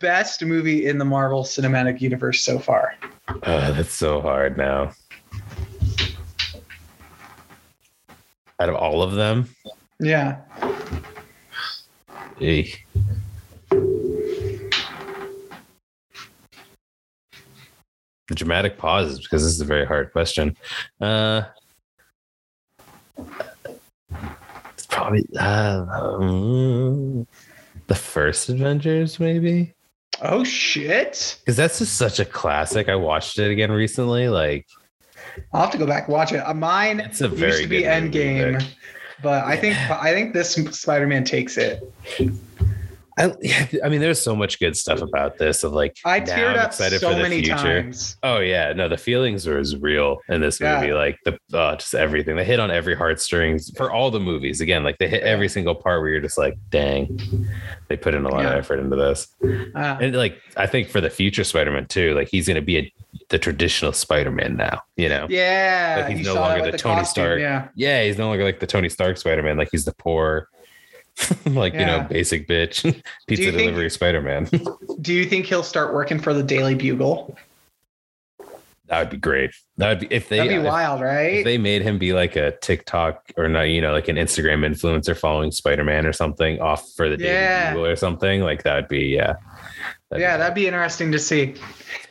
[0.00, 2.94] Best movie in the Marvel Cinematic Universe so far.
[3.28, 4.92] Oh, that's so hard now.
[8.60, 9.48] Out of all of them,
[10.00, 10.38] Yeah.
[12.40, 12.64] eh.
[18.28, 20.56] the dramatic pause is because this is a very hard question.
[21.00, 21.42] Uh,
[24.72, 27.26] it's probably uh, um,
[27.88, 29.74] the first Avengers, maybe.
[30.22, 31.38] Oh shit!
[31.40, 32.88] because that's just such a classic.
[32.88, 34.28] I watched it again recently.
[34.28, 34.66] Like,
[35.52, 36.38] I'll have to go back and watch it.
[36.38, 38.64] Uh, mine It's a used to be movie, Endgame,
[39.22, 41.82] but I think I think this Spider-Man takes it.
[43.18, 43.32] I,
[43.84, 45.64] I mean, there's so much good stuff about this.
[45.64, 47.82] Of like, I teared I'm up excited so for the many future.
[47.82, 48.16] times.
[48.22, 50.80] Oh yeah, no, the feelings were as real in this Yeah.
[50.80, 50.92] movie.
[50.92, 52.36] Like the uh, just everything.
[52.36, 54.60] They hit on every heartstrings for all the movies.
[54.60, 57.18] Again, like they hit every single part where you're just like, dang,
[57.88, 59.28] they put in a lot of effort into this.
[59.74, 62.92] Uh, And like, I think for the future Spider-Man too, like he's gonna be a,
[63.30, 64.82] the traditional Spider-Man now.
[64.96, 65.26] You know.
[65.28, 67.40] yeah, Like, he's no longer with the Tony Stark.
[67.40, 69.56] Yeah, Yeah, he's no longer like the Tony Stark Spider-Man.
[69.56, 70.48] Like he's the poor,
[71.46, 72.82] like you know, basic bitch,
[73.26, 74.48] pizza think- delivery Spider-Man.
[75.00, 77.36] do you think he'll start working for the Daily Bugle?
[78.86, 79.50] that would be great.
[79.76, 81.44] That would be if they That'd be if- wild, if right?
[81.44, 85.14] they made him be like a TikTok or not, you know, like an Instagram influencer
[85.16, 89.08] following Spider-Man or something off for the Daily Bugle or something, like that would be
[89.08, 89.34] yeah.
[90.10, 91.54] That'd yeah, be- that'd be interesting to see.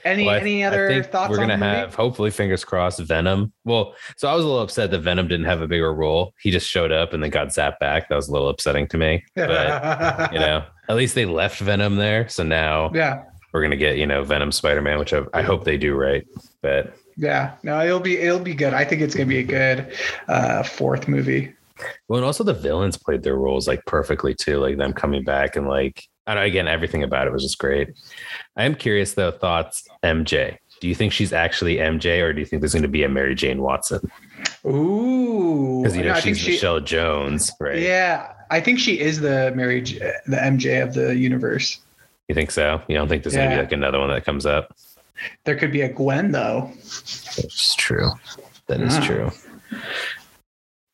[0.05, 1.31] Any Well, I- any I other think thoughts?
[1.31, 3.51] We're gonna have hopefully fingers crossed Venom.
[3.65, 6.33] Well, so I was a little upset that Venom didn't have a bigger role.
[6.41, 8.07] He just showed up and then got zapped back.
[8.09, 9.23] That was a little upsetting to me.
[9.35, 12.29] But you know, at least they left Venom there.
[12.29, 15.77] So now yeah, we're gonna get you know Venom Spider-Man, which I, I hope they
[15.77, 16.25] do right.
[16.61, 17.53] But yeah.
[17.63, 18.73] No, it'll be it'll be good.
[18.75, 19.91] I think it's gonna be a good
[20.27, 21.53] uh, fourth movie.
[22.07, 24.59] well, and also the villains played their roles like perfectly too.
[24.59, 27.89] Like them coming back and like I know, again, everything about it was just great.
[28.57, 30.57] I am curious though, thoughts MJ.
[30.79, 33.09] Do you think she's actually MJ, or do you think there's going to be a
[33.09, 33.99] Mary Jane Watson?
[34.65, 37.79] Ooh, Because you know No, she's she- Michelle Jones, right?
[37.79, 41.79] Yeah, I think she is the Mary, J- the MJ of the universe.
[42.27, 42.81] You think so?
[42.87, 44.75] You don't think there's going to be like another one that comes up?
[45.45, 46.69] There could be a Gwen though.
[46.75, 48.11] It's true.
[48.67, 49.31] That is true.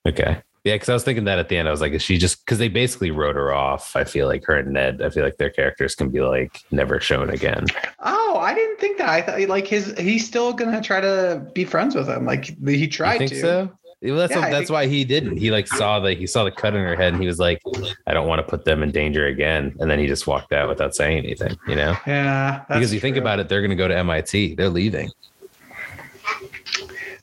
[0.07, 0.41] Okay.
[0.63, 2.45] Yeah, because I was thinking that at the end, I was like, is she just
[2.45, 3.95] because they basically wrote her off?
[3.97, 7.01] I feel like her and Ned, I feel like their characters can be like never
[7.01, 7.65] shown again.
[7.99, 9.09] Oh, I didn't think that.
[9.09, 12.25] I thought like his he's still gonna try to be friends with him.
[12.25, 13.35] Like he tried to.
[13.41, 13.71] so?
[14.01, 15.37] Well, that's Yeah, that's think- why he didn't.
[15.37, 17.61] He like saw the he saw the cut in her head, and he was like,
[18.07, 20.67] "I don't want to put them in danger again." And then he just walked out
[20.69, 21.57] without saying anything.
[21.67, 24.55] You know, Yeah, because you think about it, they're going to go to MIT.
[24.55, 25.09] They're leaving.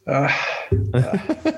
[0.07, 0.29] Uh,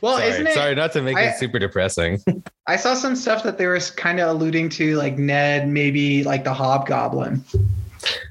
[0.00, 0.54] well, sorry, isn't it?
[0.54, 2.18] sorry, not to make I- it super depressing.
[2.66, 6.44] I saw some stuff that they were kind of alluding to, like Ned, maybe like
[6.44, 7.44] the Hobgoblin.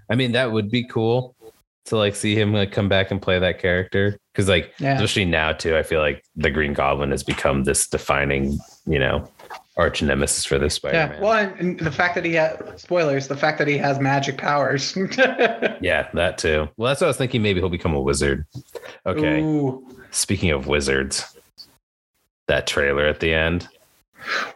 [0.10, 1.36] I mean, that would be cool
[1.86, 4.94] to like see him like come back and play that character because like Yeah.
[4.94, 9.28] especially now too, I feel like the Green Goblin has become this defining, you know,
[9.76, 11.14] arch nemesis for this Spider-Man.
[11.14, 11.20] Yeah.
[11.22, 14.96] Well, and, the fact that he has spoilers, the fact that he has magic powers.
[15.82, 16.68] yeah, that too.
[16.78, 17.42] Well, that's what I was thinking.
[17.42, 18.46] Maybe he'll become a wizard.
[19.06, 19.42] Okay.
[19.42, 19.88] Ooh.
[20.12, 21.38] Speaking of wizards,
[22.50, 23.68] that trailer at the end,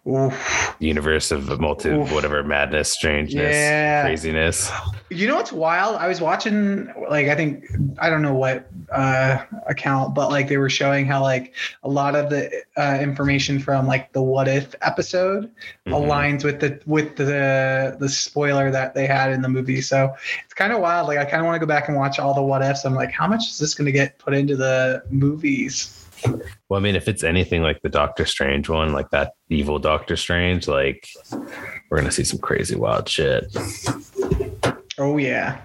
[0.04, 0.34] the
[0.80, 2.12] universe of multi Oof.
[2.12, 4.02] whatever madness, strangeness, Yeah.
[4.04, 4.70] craziness.
[5.10, 5.96] You know what's wild?
[5.96, 7.64] I was watching like I think
[8.00, 11.54] I don't know what uh account, but like they were showing how like
[11.84, 15.50] a lot of the uh, information from like the what if episode
[15.88, 15.94] Mhm.
[15.94, 19.80] aligns with the with the the spoiler that they had in the movie.
[19.82, 21.08] So it's kind of wild.
[21.08, 22.84] Like I kind of want to go back and watch all the what ifs.
[22.84, 26.03] I'm like, how much is this going to get put into the movies?
[26.26, 30.16] Well, I mean, if it's anything like the Doctor Strange one, like that evil Doctor
[30.16, 31.08] Strange, like
[31.90, 33.46] we're gonna see some crazy wild shit.
[34.98, 35.60] Oh yeah.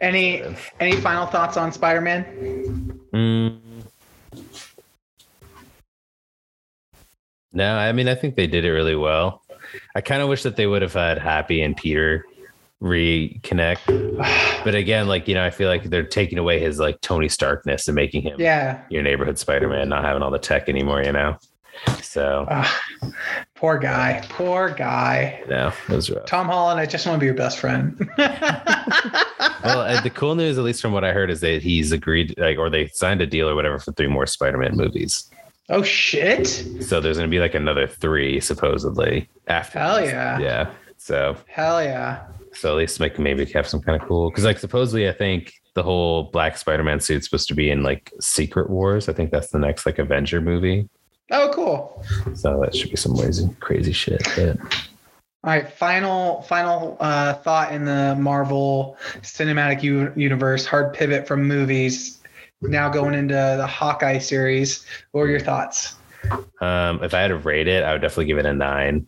[0.00, 0.56] Any good.
[0.80, 3.00] any final thoughts on Spider-Man?
[3.14, 3.60] Mm.
[7.52, 9.42] No, I mean, I think they did it really well.
[9.94, 12.24] I kind of wish that they would have had Happy and Peter
[12.82, 13.78] reconnect.
[14.64, 17.86] But again, like, you know, I feel like they're taking away his like Tony Starkness
[17.88, 18.82] and making him Yeah.
[18.90, 21.38] your neighborhood Spider Man, not having all the tech anymore, you know?
[22.02, 22.80] So, Ah,
[23.54, 24.22] poor guy.
[24.28, 25.42] Poor guy.
[25.48, 26.26] know, it was rough.
[26.26, 27.96] Tom Holland, I just want to be your best friend.
[28.18, 32.34] well, uh, the cool news, at least from what I heard, is that he's agreed,
[32.38, 35.30] like, or they signed a deal or whatever for three more Spider-Man movies.
[35.70, 36.46] oh shit.
[36.82, 39.78] So there's to be like another three supposedly after.
[39.78, 40.10] Hell these.
[40.10, 40.38] yeah.
[40.40, 40.70] Yeah.
[40.96, 42.24] So, Hell yeah.
[42.60, 45.52] So at least make maybe have some kind of cool because like supposedly I think
[45.74, 49.08] the whole Black Spider-Man suit's supposed to be in like Secret Wars.
[49.08, 50.88] I think that's the next like Avenger movie.
[51.30, 52.04] Oh, cool.
[52.34, 54.22] So that should be some crazy crazy shit.
[54.34, 54.58] But
[55.44, 60.66] All right, final final uh, thought in the Marvel Cinematic U- Universe.
[60.66, 62.20] Hard pivot from movies.
[62.60, 64.84] Now going into the Hawkeye series.
[65.12, 65.94] What were your thoughts?
[66.60, 69.06] Um, if I had to rate it, I would definitely give it a nine.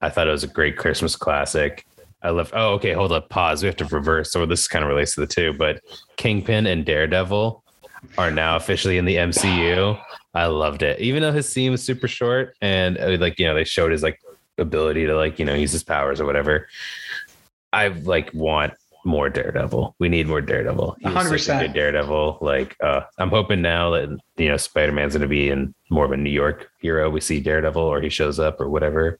[0.00, 1.84] I thought it was a great Christmas classic.
[2.22, 2.50] I love.
[2.54, 2.92] Oh, okay.
[2.92, 3.28] Hold up.
[3.28, 3.62] Pause.
[3.62, 4.32] We have to reverse.
[4.32, 5.80] So this kind of relates to the two, but
[6.16, 7.62] Kingpin and Daredevil
[8.16, 10.00] are now officially in the MCU.
[10.34, 13.54] I loved it, even though his scene was super short and uh, like you know
[13.54, 14.20] they showed his like
[14.58, 16.68] ability to like you know use his powers or whatever.
[17.72, 19.96] I like want more Daredevil.
[19.98, 20.96] We need more Daredevil.
[21.00, 21.60] He a 100%.
[21.60, 22.38] good Daredevil.
[22.40, 26.04] Like uh, I'm hoping now that you know Spider Man's going to be in more
[26.04, 27.08] of a New York hero.
[27.10, 29.18] We see Daredevil or he shows up or whatever.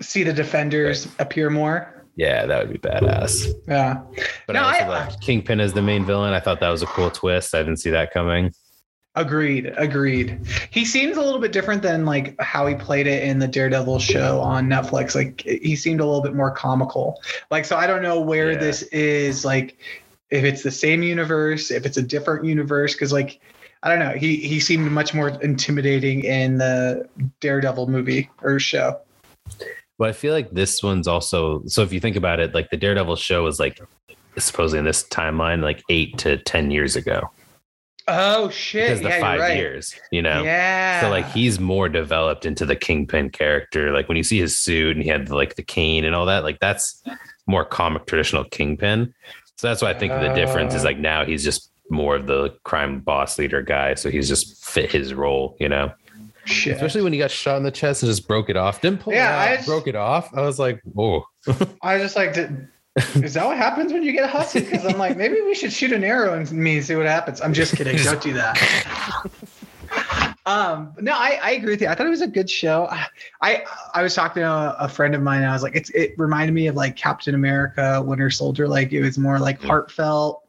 [0.00, 1.94] See the defenders appear more.
[2.16, 3.46] Yeah, that would be badass.
[3.68, 4.00] Yeah.
[4.46, 6.32] But No, I also I- loved Kingpin as the main villain.
[6.34, 7.54] I thought that was a cool twist.
[7.54, 8.52] I didn't see that coming.
[9.14, 9.72] Agreed.
[9.76, 10.40] Agreed.
[10.70, 13.98] He seems a little bit different than like how he played it in the Daredevil
[13.98, 15.14] show on Netflix.
[15.14, 17.20] Like he seemed a little bit more comical.
[17.50, 18.58] Like so, I don't know where Yeah.
[18.58, 19.44] this is.
[19.44, 19.76] Like
[20.30, 23.40] if it's the same universe, if it's a different universe, because like
[23.82, 24.10] I don't know.
[24.16, 27.08] He he seemed much more intimidating in the
[27.40, 29.00] Daredevil movie or show.
[29.98, 32.76] But I feel like this one's also so if you think about it, like the
[32.76, 33.80] Daredevil show was like
[34.38, 37.30] supposedly in this timeline, like eight to ten years ago.
[38.10, 38.86] Oh shit!
[38.88, 39.56] Because the yeah, five right.
[39.56, 40.42] years, you know?
[40.42, 41.02] Yeah.
[41.02, 43.92] So like he's more developed into the kingpin character.
[43.92, 46.42] Like when you see his suit and he had like the cane and all that,
[46.42, 47.02] like that's
[47.46, 49.12] more comic traditional kingpin.
[49.56, 50.86] So that's why I think the difference is Oh.
[50.86, 53.94] like now he's just more of the crime boss leader guy.
[53.94, 55.92] So he's just fit his role, you know.
[56.48, 56.74] Shit.
[56.74, 58.80] Especially when he got shot in the chest and just broke it off.
[58.80, 60.32] Didn't pull Yeah, it I out, just- broke it off.
[60.34, 61.24] I was like, oh.
[61.82, 62.36] I was just like.
[63.14, 64.58] Is that what happens when you get hussy?
[64.58, 67.40] Because I'm like, maybe we should shoot an arrow in me and see what happens.
[67.40, 67.96] I'm just kidding.
[67.96, 69.30] Don't do that.
[70.46, 71.88] Um, no, I, I agree with you.
[71.88, 72.88] I thought it was a good show.
[73.42, 75.42] I I was talking to a, a friend of mine.
[75.42, 78.66] And I was like, it's it reminded me of like Captain America, Winter Soldier.
[78.66, 80.42] Like it was more like heartfelt.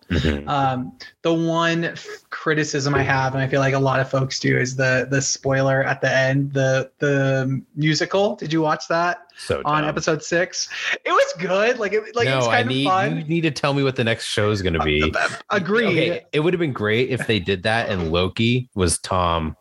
[0.48, 4.40] Um, the one f- criticism I have, and I feel like a lot of folks
[4.40, 8.36] do, is the the spoiler at the end, the the musical.
[8.36, 9.28] Did you watch that?
[9.38, 10.68] So on episode six.
[11.06, 11.78] It was good.
[11.80, 13.18] Like it like it was no, I kind need of fun.
[13.18, 15.14] you need to tell me what the next show is going to be.
[15.52, 15.88] Agreed.
[15.88, 19.56] Okay, it would have been great if they did that and Loki was Tom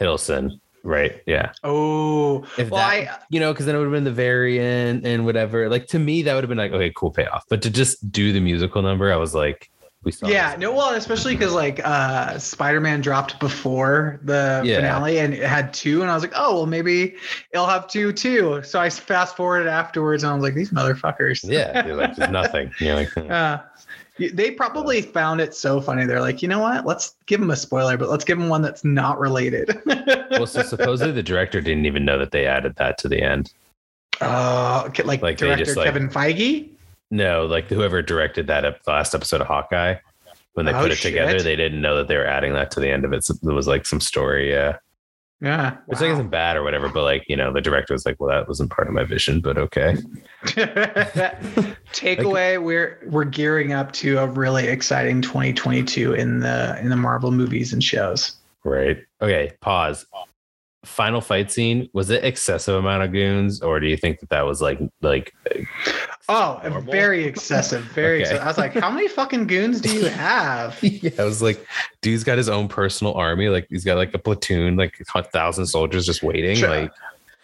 [0.00, 1.20] Hiddleston, right?
[1.26, 1.52] Yeah.
[1.64, 5.04] Oh, If well, that, I you know, because then it would have been the variant
[5.06, 5.68] and whatever.
[5.68, 7.44] Like to me, that would have been like, okay, cool payoff.
[7.48, 9.70] But to just do the musical number, I was like,
[10.08, 10.26] we saw.
[10.26, 14.76] yeah, no, well, especially because like uh Spider-Man dropped before the Yeah.
[14.76, 17.16] finale and it had two, and I was like, oh well, maybe
[17.52, 18.62] it'll have two too.
[18.62, 21.40] So I fast forwarded afterwards, and I was like, these motherfuckers.
[21.48, 22.72] Yeah, you're like there's nothing.
[22.80, 23.30] You're like, hmm.
[23.30, 23.58] Uh,
[24.32, 26.04] they probably found it so funny.
[26.04, 26.84] They're like, you know what?
[26.84, 29.80] Let's give them a spoiler, but let's give them one that's not related.
[30.32, 33.52] well, so supposedly the director didn't even know that they added that to the end.
[34.20, 36.68] Oh, okay, like, Like, director just, like- Kevin Feige.
[37.10, 39.96] No, like whoever directed that ep- the last episode of Hawkeye,
[40.54, 42.80] when they Oh, put it together, they didn't know that they were adding that to
[42.80, 43.24] the end of it.
[43.24, 44.76] So it was like some story, yeah.
[45.40, 48.16] Yeah, Which like isn't bad or whatever, but like, you know, the director was like,
[48.18, 49.96] Well, that wasn't part of my vision, but okay.
[51.92, 57.30] Takeaway: We're we're gearing up to a really exciting 2022 in the in the Marvel
[57.30, 58.36] movies and shows.
[58.64, 58.98] Right.
[59.22, 59.52] Okay.
[59.60, 60.06] Pause.
[60.84, 61.88] Final fight scene.
[61.92, 65.32] Was it excessive amount of goons, or do you think that that was like like
[66.30, 66.92] Oh, Normal?
[66.92, 67.84] very excessive.
[67.84, 68.16] Very.
[68.16, 68.22] Okay.
[68.22, 68.42] excessive.
[68.42, 70.78] I was like, how many fucking goons do you have?
[70.82, 71.64] yeah, I was like,
[72.02, 73.48] dude's got his own personal army.
[73.48, 76.56] Like he's got like a platoon, like a thousand soldiers just waiting.
[76.56, 76.68] Sure.
[76.68, 76.92] Like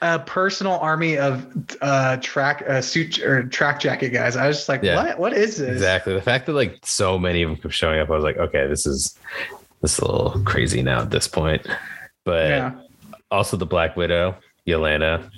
[0.03, 1.47] A personal army of
[1.81, 4.37] uh track uh, suit or track jacket guys.
[4.37, 4.97] I was just like, Yeah.
[5.03, 5.19] what?
[5.19, 5.71] What is this?
[5.71, 8.11] exactly the fact that like so many of them kept showing up.
[8.11, 9.19] I was like, okay, this is
[9.81, 11.67] this is a little crazy now at this point.
[12.25, 12.73] But Yeah.
[13.31, 15.31] also the Black Widow, Yelena,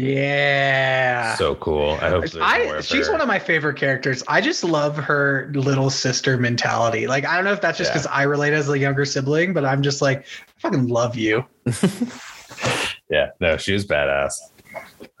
[0.00, 1.34] Yeah.
[1.36, 1.98] so cool.
[2.00, 3.12] I hope I she's her.
[3.12, 4.22] one of my favorite characters.
[4.28, 7.06] I just love her little sister mentality.
[7.06, 7.94] Like I don't know if that's just Yeah.
[7.94, 11.44] because I relate as a younger sibling, but I'm just like I fucking love you.
[13.10, 14.34] Yeah, no, she was badass.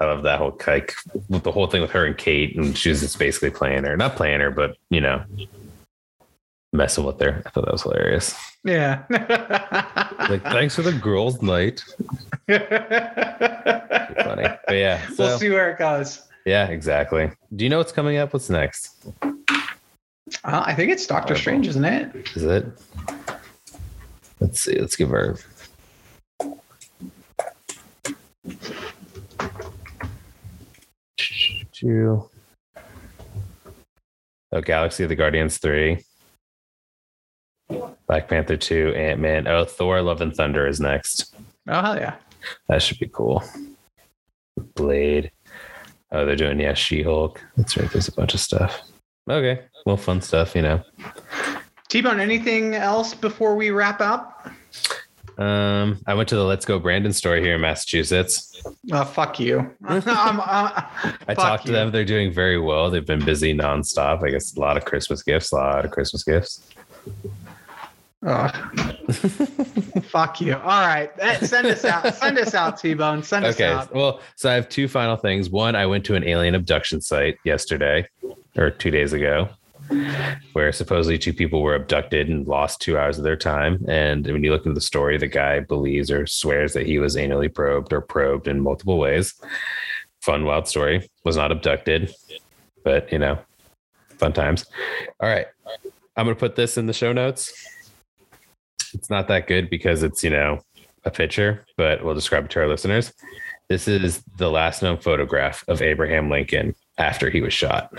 [0.00, 0.94] I love that whole like
[1.28, 3.96] with the whole thing with her and Kate, and she was just basically playing her,
[3.96, 5.24] not playing her, but you know,
[6.72, 7.42] messing with her.
[7.44, 8.34] I thought that was hilarious.
[8.64, 9.04] Yeah.
[9.10, 11.82] Like, thanks for the girls' night.
[12.46, 12.58] Funny,
[14.66, 15.00] but yeah.
[15.14, 16.22] So we'll see where it goes.
[16.44, 17.30] yeah, exactly.
[17.56, 18.32] Do you know what's coming up?
[18.32, 19.06] What's next?
[19.22, 22.28] Uh, I think it's Doctor Strange, isn't it?
[22.36, 22.66] Is it?
[24.38, 24.78] Let's see.
[24.78, 25.36] Let's give her.
[34.52, 35.98] Oh, Galaxy of the Guardians 3.
[38.06, 39.46] Black Panther 2, Ant Man.
[39.46, 41.34] Oh, Thor Love and Thunder is next.
[41.68, 42.16] Oh hell yeah.
[42.68, 43.42] That should be cool.
[44.74, 45.30] Blade.
[46.12, 47.40] Oh, they're doing, yeah, She Hulk.
[47.56, 47.90] That's right.
[47.90, 48.82] There's a bunch of stuff.
[49.28, 49.62] Okay.
[49.86, 50.82] Well, fun stuff, you know.
[51.88, 54.48] T Bone, anything else before we wrap up?
[55.38, 58.62] Um, I went to the Let's Go Brandon store here in Massachusetts.
[58.92, 59.58] Uh, fuck you.
[59.86, 60.82] I'm, uh,
[61.28, 61.90] I talked to them.
[61.90, 62.90] They're doing very well.
[62.90, 64.22] They've been busy nonstop.
[64.22, 66.68] I guess a lot of Christmas gifts, a lot of Christmas gifts.
[68.22, 68.48] Oh.
[70.02, 70.54] fuck you.
[70.54, 71.10] All right.
[71.18, 72.14] Eh, Send us out.
[72.14, 73.22] Send us out, T Bone.
[73.22, 73.66] Send us Okay.
[73.66, 73.94] out.
[73.94, 75.48] Well, so I have two final things.
[75.50, 78.06] One, I went to an alien abduction site yesterday
[78.56, 79.48] or two days ago.
[80.52, 83.84] where supposedly two people were abducted and lost two hours of their time.
[83.88, 87.16] And when you look into the story, the guy believes or swears that he was
[87.16, 89.34] anally probed or probed in multiple ways.
[90.20, 91.10] Fun, wild story.
[91.24, 92.14] Was not abducted,
[92.84, 93.36] but you know,
[94.18, 94.64] fun times.
[95.18, 95.46] All right.
[96.16, 97.52] I'm going to put this in the show notes.
[98.94, 100.60] It's not that good because it's, you know,
[101.04, 103.12] a picture, but we'll describe it to our listeners.
[103.68, 107.92] This is the last known photograph of Abraham Lincoln after he was shot.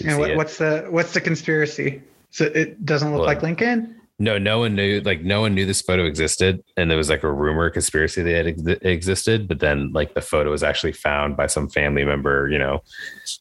[0.00, 2.02] You And what, what's the what's the conspiracy?
[2.30, 3.99] So it doesn't look Well, like Lincoln.
[4.20, 5.00] No, no one knew.
[5.00, 8.46] Like, no one knew this photo existed, and there was like a rumor, conspiracy that
[8.46, 9.48] it ex- existed.
[9.48, 12.46] But then, like, the photo was actually found by some family member.
[12.50, 12.82] You know,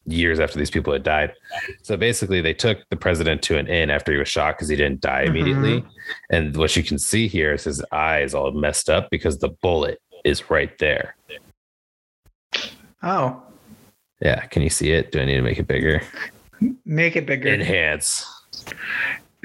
[0.05, 1.33] years after these people had died.
[1.83, 4.77] So basically, they took the president to an inn after he was shot because he
[4.77, 5.35] didn't die mm-hmm.
[5.35, 5.85] immediately.
[6.29, 9.99] And what you can see here is his eyes all messed up because the bullet
[10.23, 11.17] is right there.
[13.03, 13.43] Oh,
[14.21, 15.11] Yeah, can you see it?
[15.11, 16.01] Do I need to make it bigger?
[16.85, 17.49] make it bigger.
[17.49, 18.25] Enhance,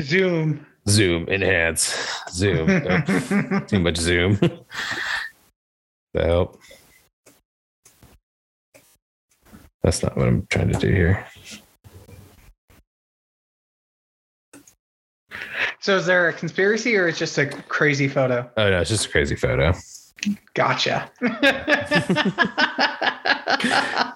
[0.01, 0.65] Zoom.
[0.89, 1.97] Zoom, enhance,
[2.31, 2.71] zoom.
[2.71, 4.39] Oh, too much zoom.
[6.15, 6.61] Help.
[9.83, 11.27] That's not what I'm trying to do here.
[15.81, 18.51] so is there a conspiracy or it's just a crazy photo?
[18.57, 19.75] Oh no, it's just a crazy photo.
[20.55, 21.11] Gotcha.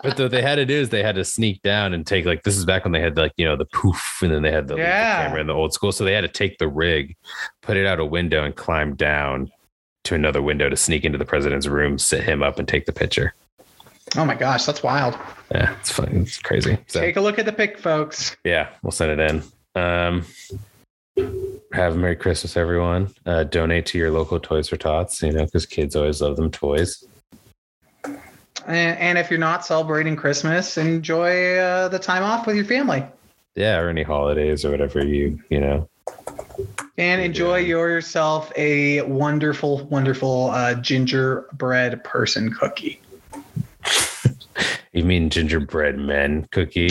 [0.03, 2.45] But what they had to do is they had to sneak down and take like
[2.45, 4.69] this is back when they had like you know the poof and then they had
[4.69, 5.93] the, the camera in the old school.
[5.93, 7.17] So they had to take the rig,
[7.63, 9.51] put it out a window, and climb down
[10.05, 12.93] to another window to sneak into the president's room, sit him up, and take the
[12.93, 13.35] picture.
[14.17, 15.15] oh my gosh, that's wild.
[15.53, 16.09] Yeah, it's fun.
[16.23, 16.79] It's crazy.
[16.87, 18.37] So Take a look at the pic, folks.
[18.45, 19.43] yeah, we'll send it in.
[19.81, 20.25] Um,
[21.73, 23.13] have a Merry Christmas, everyone.
[23.27, 26.51] Uh, donate to your local Toys for Tots, you know, because kids always love them
[26.51, 27.05] toys.
[28.67, 33.05] And, and if you're not celebrating Christmas, enjoy uh, the time off with your family
[33.55, 35.89] Yeah, or any holidays or whatever you, you know.
[36.99, 43.01] and enjoy yourself a wonderful, wonderful uh, gingerbread person cookie.
[44.93, 46.89] You mean gingerbread men cookie?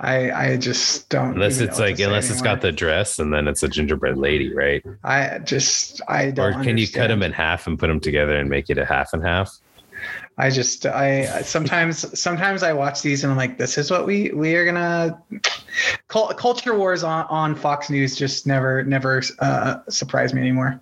[0.00, 1.34] I I just don't.
[1.34, 4.82] Unless it's like, unless it's got the dress and then it's a gingerbread lady, right?
[5.04, 6.54] I just I don't.
[6.54, 8.86] Or can you cut them in half and put them together and make it a
[8.86, 9.58] half and half?
[10.38, 14.30] I just I sometimes sometimes I watch these and I'm like, this is what we
[14.30, 15.22] we are gonna.
[16.08, 20.80] Culture wars on on Fox News just never never uh, surprise me anymore.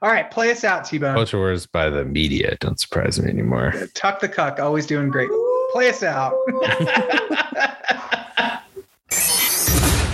[0.00, 1.14] All right, play us out, T Bone.
[1.14, 3.74] Culture wars by the media don't surprise me anymore.
[3.92, 5.28] Tuck the cuck, always doing great.
[5.72, 6.34] Play us out.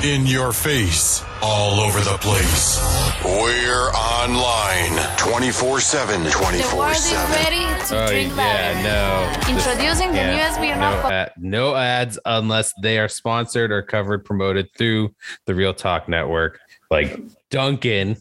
[0.02, 2.78] In your face, all over the place.
[3.22, 6.30] We're online 24 7.
[6.30, 7.30] 24 7.
[7.44, 8.82] ready to Oh drink yeah, louder.
[8.82, 9.54] no.
[9.58, 14.68] Introducing the Yeah, newest no, ad, no ads unless they are sponsored or covered, promoted
[14.78, 17.20] through the Real Talk Network, like
[17.50, 18.16] Dunkin'.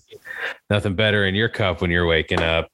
[0.70, 2.70] Nothing better in your cup when you're waking up,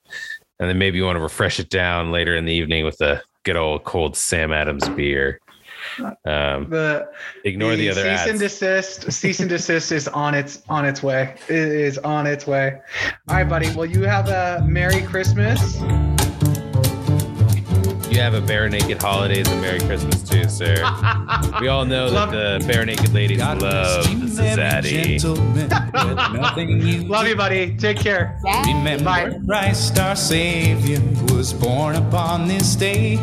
[0.59, 3.21] and then maybe you want to refresh it down later in the evening with a
[3.43, 5.39] good old cold Sam Adams beer.
[5.99, 7.09] Um, the
[7.43, 8.29] ignore the, other cease ads.
[8.31, 9.11] and desist.
[9.11, 11.35] Cease and desist is on its on its way.
[11.47, 12.81] It is on its way.
[13.27, 13.73] All right, buddy.
[13.75, 15.79] Well, you have a Merry Christmas.
[18.15, 20.75] you have a Barenaked Holidays and Merry Christmas too, sir.
[21.61, 25.19] we all know that the Barenaked Ladies love the zaddy.
[27.09, 27.75] Love you, buddy.
[27.75, 28.39] Take care.
[28.65, 29.39] Remember Bye.
[29.45, 31.01] Christ our Savior
[31.33, 33.19] was born upon this day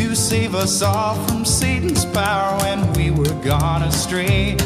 [0.00, 4.56] to save us all from Satan's power when we were gone astray.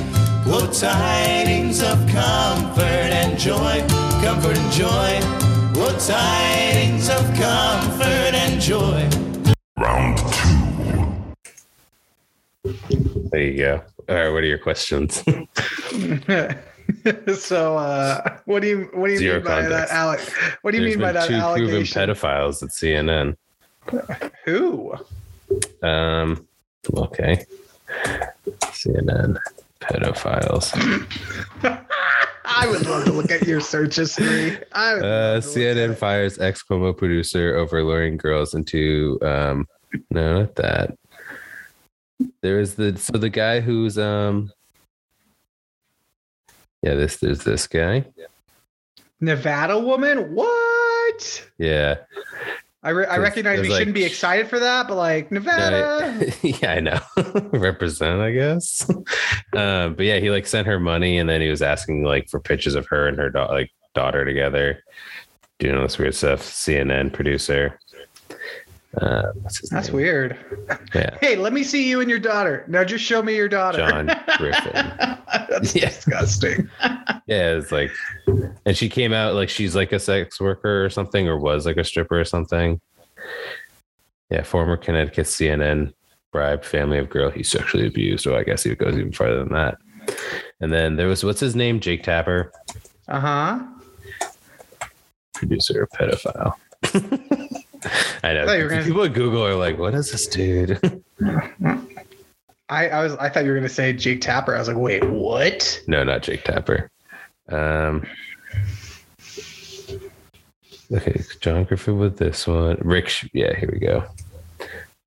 [0.47, 3.85] Oh, tidings of comfort and joy,
[4.23, 5.19] comfort and joy.
[5.77, 9.09] Oh, tidings of comfort and joy.
[9.77, 10.19] Round
[12.63, 13.29] two.
[13.33, 13.83] There you go.
[14.09, 15.17] All right, what are your questions?
[17.41, 19.95] so, uh, what do you what do you Zero mean by that, context.
[19.95, 20.33] Alex?
[20.63, 23.37] What do you There's mean by that two proven pedophiles at CNN.
[24.45, 24.95] Who?
[25.83, 26.47] Um,
[26.95, 27.45] okay.
[28.65, 29.39] CNN
[29.81, 30.73] pedophiles.
[32.47, 34.59] I would love to look at your search history.
[34.73, 39.19] I Uh, love to look at CNN fires ex Cuomo producer over luring girls into.
[39.23, 39.67] Um,
[40.11, 40.97] no, not that.
[42.43, 44.53] There is the so the guy who's um.
[46.83, 48.05] Yeah, this there's this guy.
[49.21, 50.35] Nevada woman.
[50.35, 51.49] What?
[51.59, 51.97] Yeah,
[52.85, 56.31] I, re- I recognize we like- shouldn't be excited for that, but like Nevada.
[56.43, 57.01] yeah, I know.
[57.53, 58.87] Represent, I guess.
[59.57, 62.41] um, but yeah, he like sent her money, and then he was asking like for
[62.41, 64.85] pictures of her and her da- like daughter together,
[65.59, 66.41] doing all this weird stuff.
[66.43, 67.79] CNN producer,
[69.01, 69.33] Uh,
[69.71, 69.97] That's name?
[69.97, 70.39] weird.
[70.95, 72.65] Yeah, Hey, let me see you and your daughter.
[72.69, 73.79] Now just show me your daughter.
[73.79, 74.73] John Griffin.
[75.49, 75.87] That's Yeah.
[75.89, 76.69] disgusting.
[77.27, 77.91] Yeah, it's like,
[78.67, 81.79] and she came out like she's like a sex worker or something, or was like
[81.79, 82.79] a stripper or something.
[84.31, 85.95] Yeah, former Connecticut CNN
[86.33, 88.27] bribed family of girl he sexually abused.
[88.27, 89.79] Or I guess he goes even farther than that.
[90.61, 92.53] And then there was what's his name, Jake Tapper,
[93.09, 93.61] Uh huh.
[95.33, 96.53] producer pedophile.
[98.23, 100.79] I know were gonna- people at Google are like, "What is this dude?"
[102.71, 104.55] I, I was I thought you were gonna say Jake Tapper.
[104.55, 105.81] I was like, wait, what?
[105.87, 106.91] no, not Jake Tapper.
[107.51, 108.07] Um,
[110.93, 112.79] okay, John Griffin with this one.
[112.81, 114.05] Rick, yeah, here we go.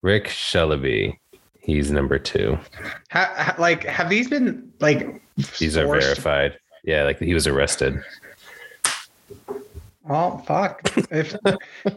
[0.02, 1.18] Rick Saleeby.
[1.60, 2.58] He's number two.
[3.12, 5.22] Ha, ha- like, have these been like?
[5.60, 6.58] These are verified.
[6.86, 8.02] Yeah, like he was arrested.
[10.08, 10.82] Well, fuck.
[11.12, 11.36] if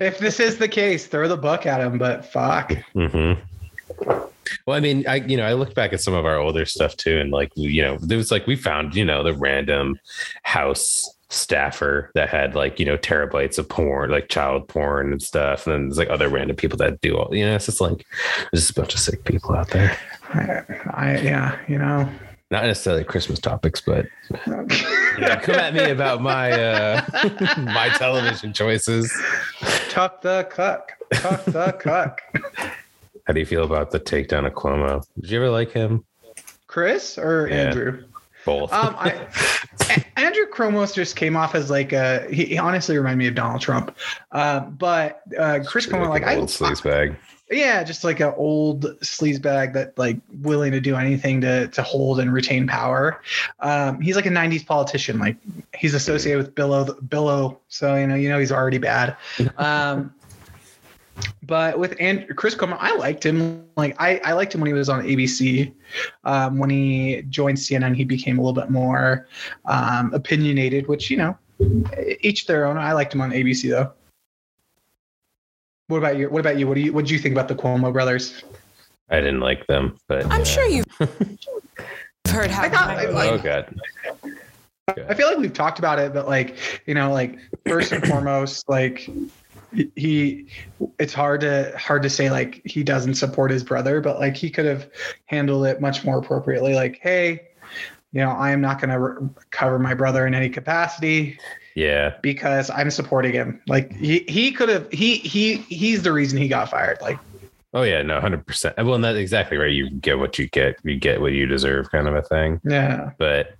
[0.00, 1.98] if this is the case, throw the book at him.
[1.98, 2.72] But fuck.
[2.92, 3.34] hmm
[4.66, 6.96] Well, I mean, I you know, I looked back at some of our older stuff
[6.96, 9.98] too, and like you know, there was like we found you know the random
[10.42, 15.66] house staffer that had like you know terabytes of porn, like child porn and stuff,
[15.66, 17.34] and then there's like other random people that do all.
[17.34, 18.06] You know, it's just like
[18.52, 19.96] there's just a bunch of sick people out there.
[20.34, 22.08] I, I yeah, you know.
[22.50, 24.06] Not necessarily Christmas topics, but
[24.46, 24.56] you
[25.20, 27.02] know, come at me about my uh
[27.58, 29.12] my television choices.
[29.88, 30.92] Tuck the cuck.
[31.12, 32.20] Tuck the cuck.
[33.26, 35.04] How do you feel about the takedown of Cuomo?
[35.20, 36.04] Did you ever like him?
[36.66, 37.68] Chris or Yeah.
[37.68, 38.04] Andrew?
[38.44, 38.72] Both.
[38.72, 39.26] Um, I,
[40.16, 42.26] Andrew Cuomo just came off as like a.
[42.30, 43.96] He, he honestly reminded me of Donald Trump,
[44.32, 47.16] uh, but uh, Chris Cuomo, like, an I, old sleaze bag.
[47.50, 51.82] Yeah, just like an old sleaze bag that like willing to do anything to to
[51.82, 53.20] hold and retain power.
[53.58, 55.18] Um, he's like a '90s politician.
[55.18, 55.36] Like
[55.76, 59.16] he's associated with Billo, Billo, so you know, you know, he's already bad.
[59.56, 60.14] Um,
[61.42, 63.66] but with and Chris Cuomo, I liked him.
[63.76, 65.72] Like I, I liked him when he was on ABC.
[66.24, 69.26] Um, when he joined CNN, he became a little bit more
[69.66, 71.36] um, opinionated, which you know,
[72.20, 72.78] each their own.
[72.78, 73.92] I liked him on ABC though.
[75.90, 76.30] What about you?
[76.30, 76.68] What about you?
[76.68, 78.44] What do you what do you think about the Cuomo brothers?
[79.10, 80.86] I didn't like them, but I'm uh, sure you've
[82.28, 82.62] heard how.
[82.62, 83.74] I thought- like- Oh god.
[85.08, 88.68] I feel like we've talked about it, but like you know, like first and foremost,
[88.68, 89.10] like
[89.96, 90.46] he
[91.00, 94.48] it's hard to hard to say like he doesn't support his brother, but like he
[94.48, 94.88] could have
[95.26, 96.74] handled it much more appropriately.
[96.74, 97.48] Like, hey,
[98.12, 101.36] you know, I am not going to re- cover my brother in any capacity
[101.74, 102.14] Yeah.
[102.22, 103.60] because I'm supporting him.
[103.66, 107.00] Like he he could have he he he's the reason he got fired.
[107.00, 107.18] Like
[107.72, 108.76] Oh yeah, no, hundred percent.
[108.78, 109.70] Well, that's exactly right.
[109.70, 110.76] You get what you get.
[110.82, 112.60] You get what you deserve, kind of a thing.
[112.64, 113.54] yeah, But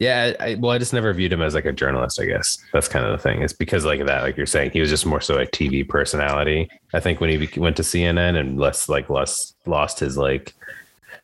[0.00, 2.20] yeah, I, well, I just never viewed him as like a journalist.
[2.20, 3.40] I guess that's kind of the thing.
[3.42, 6.68] It's because like that, like you're saying, he was just more so a TV personality.
[6.92, 10.54] I think when he went to CNN and less like less lost his like.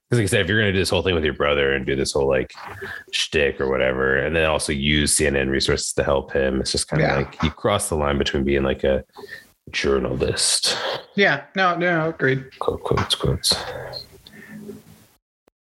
[0.09, 1.85] Because like I said, if you're gonna do this whole thing with your brother and
[1.85, 2.53] do this whole like
[3.13, 7.03] shtick or whatever, and then also use CNN resources to help him, it's just kind
[7.03, 7.17] of Yeah.
[7.17, 9.05] like you cross the line between being like a
[9.71, 10.79] journalist
[11.15, 12.59] yeah, no, no, agreed.
[12.59, 13.55] quote quotes quotes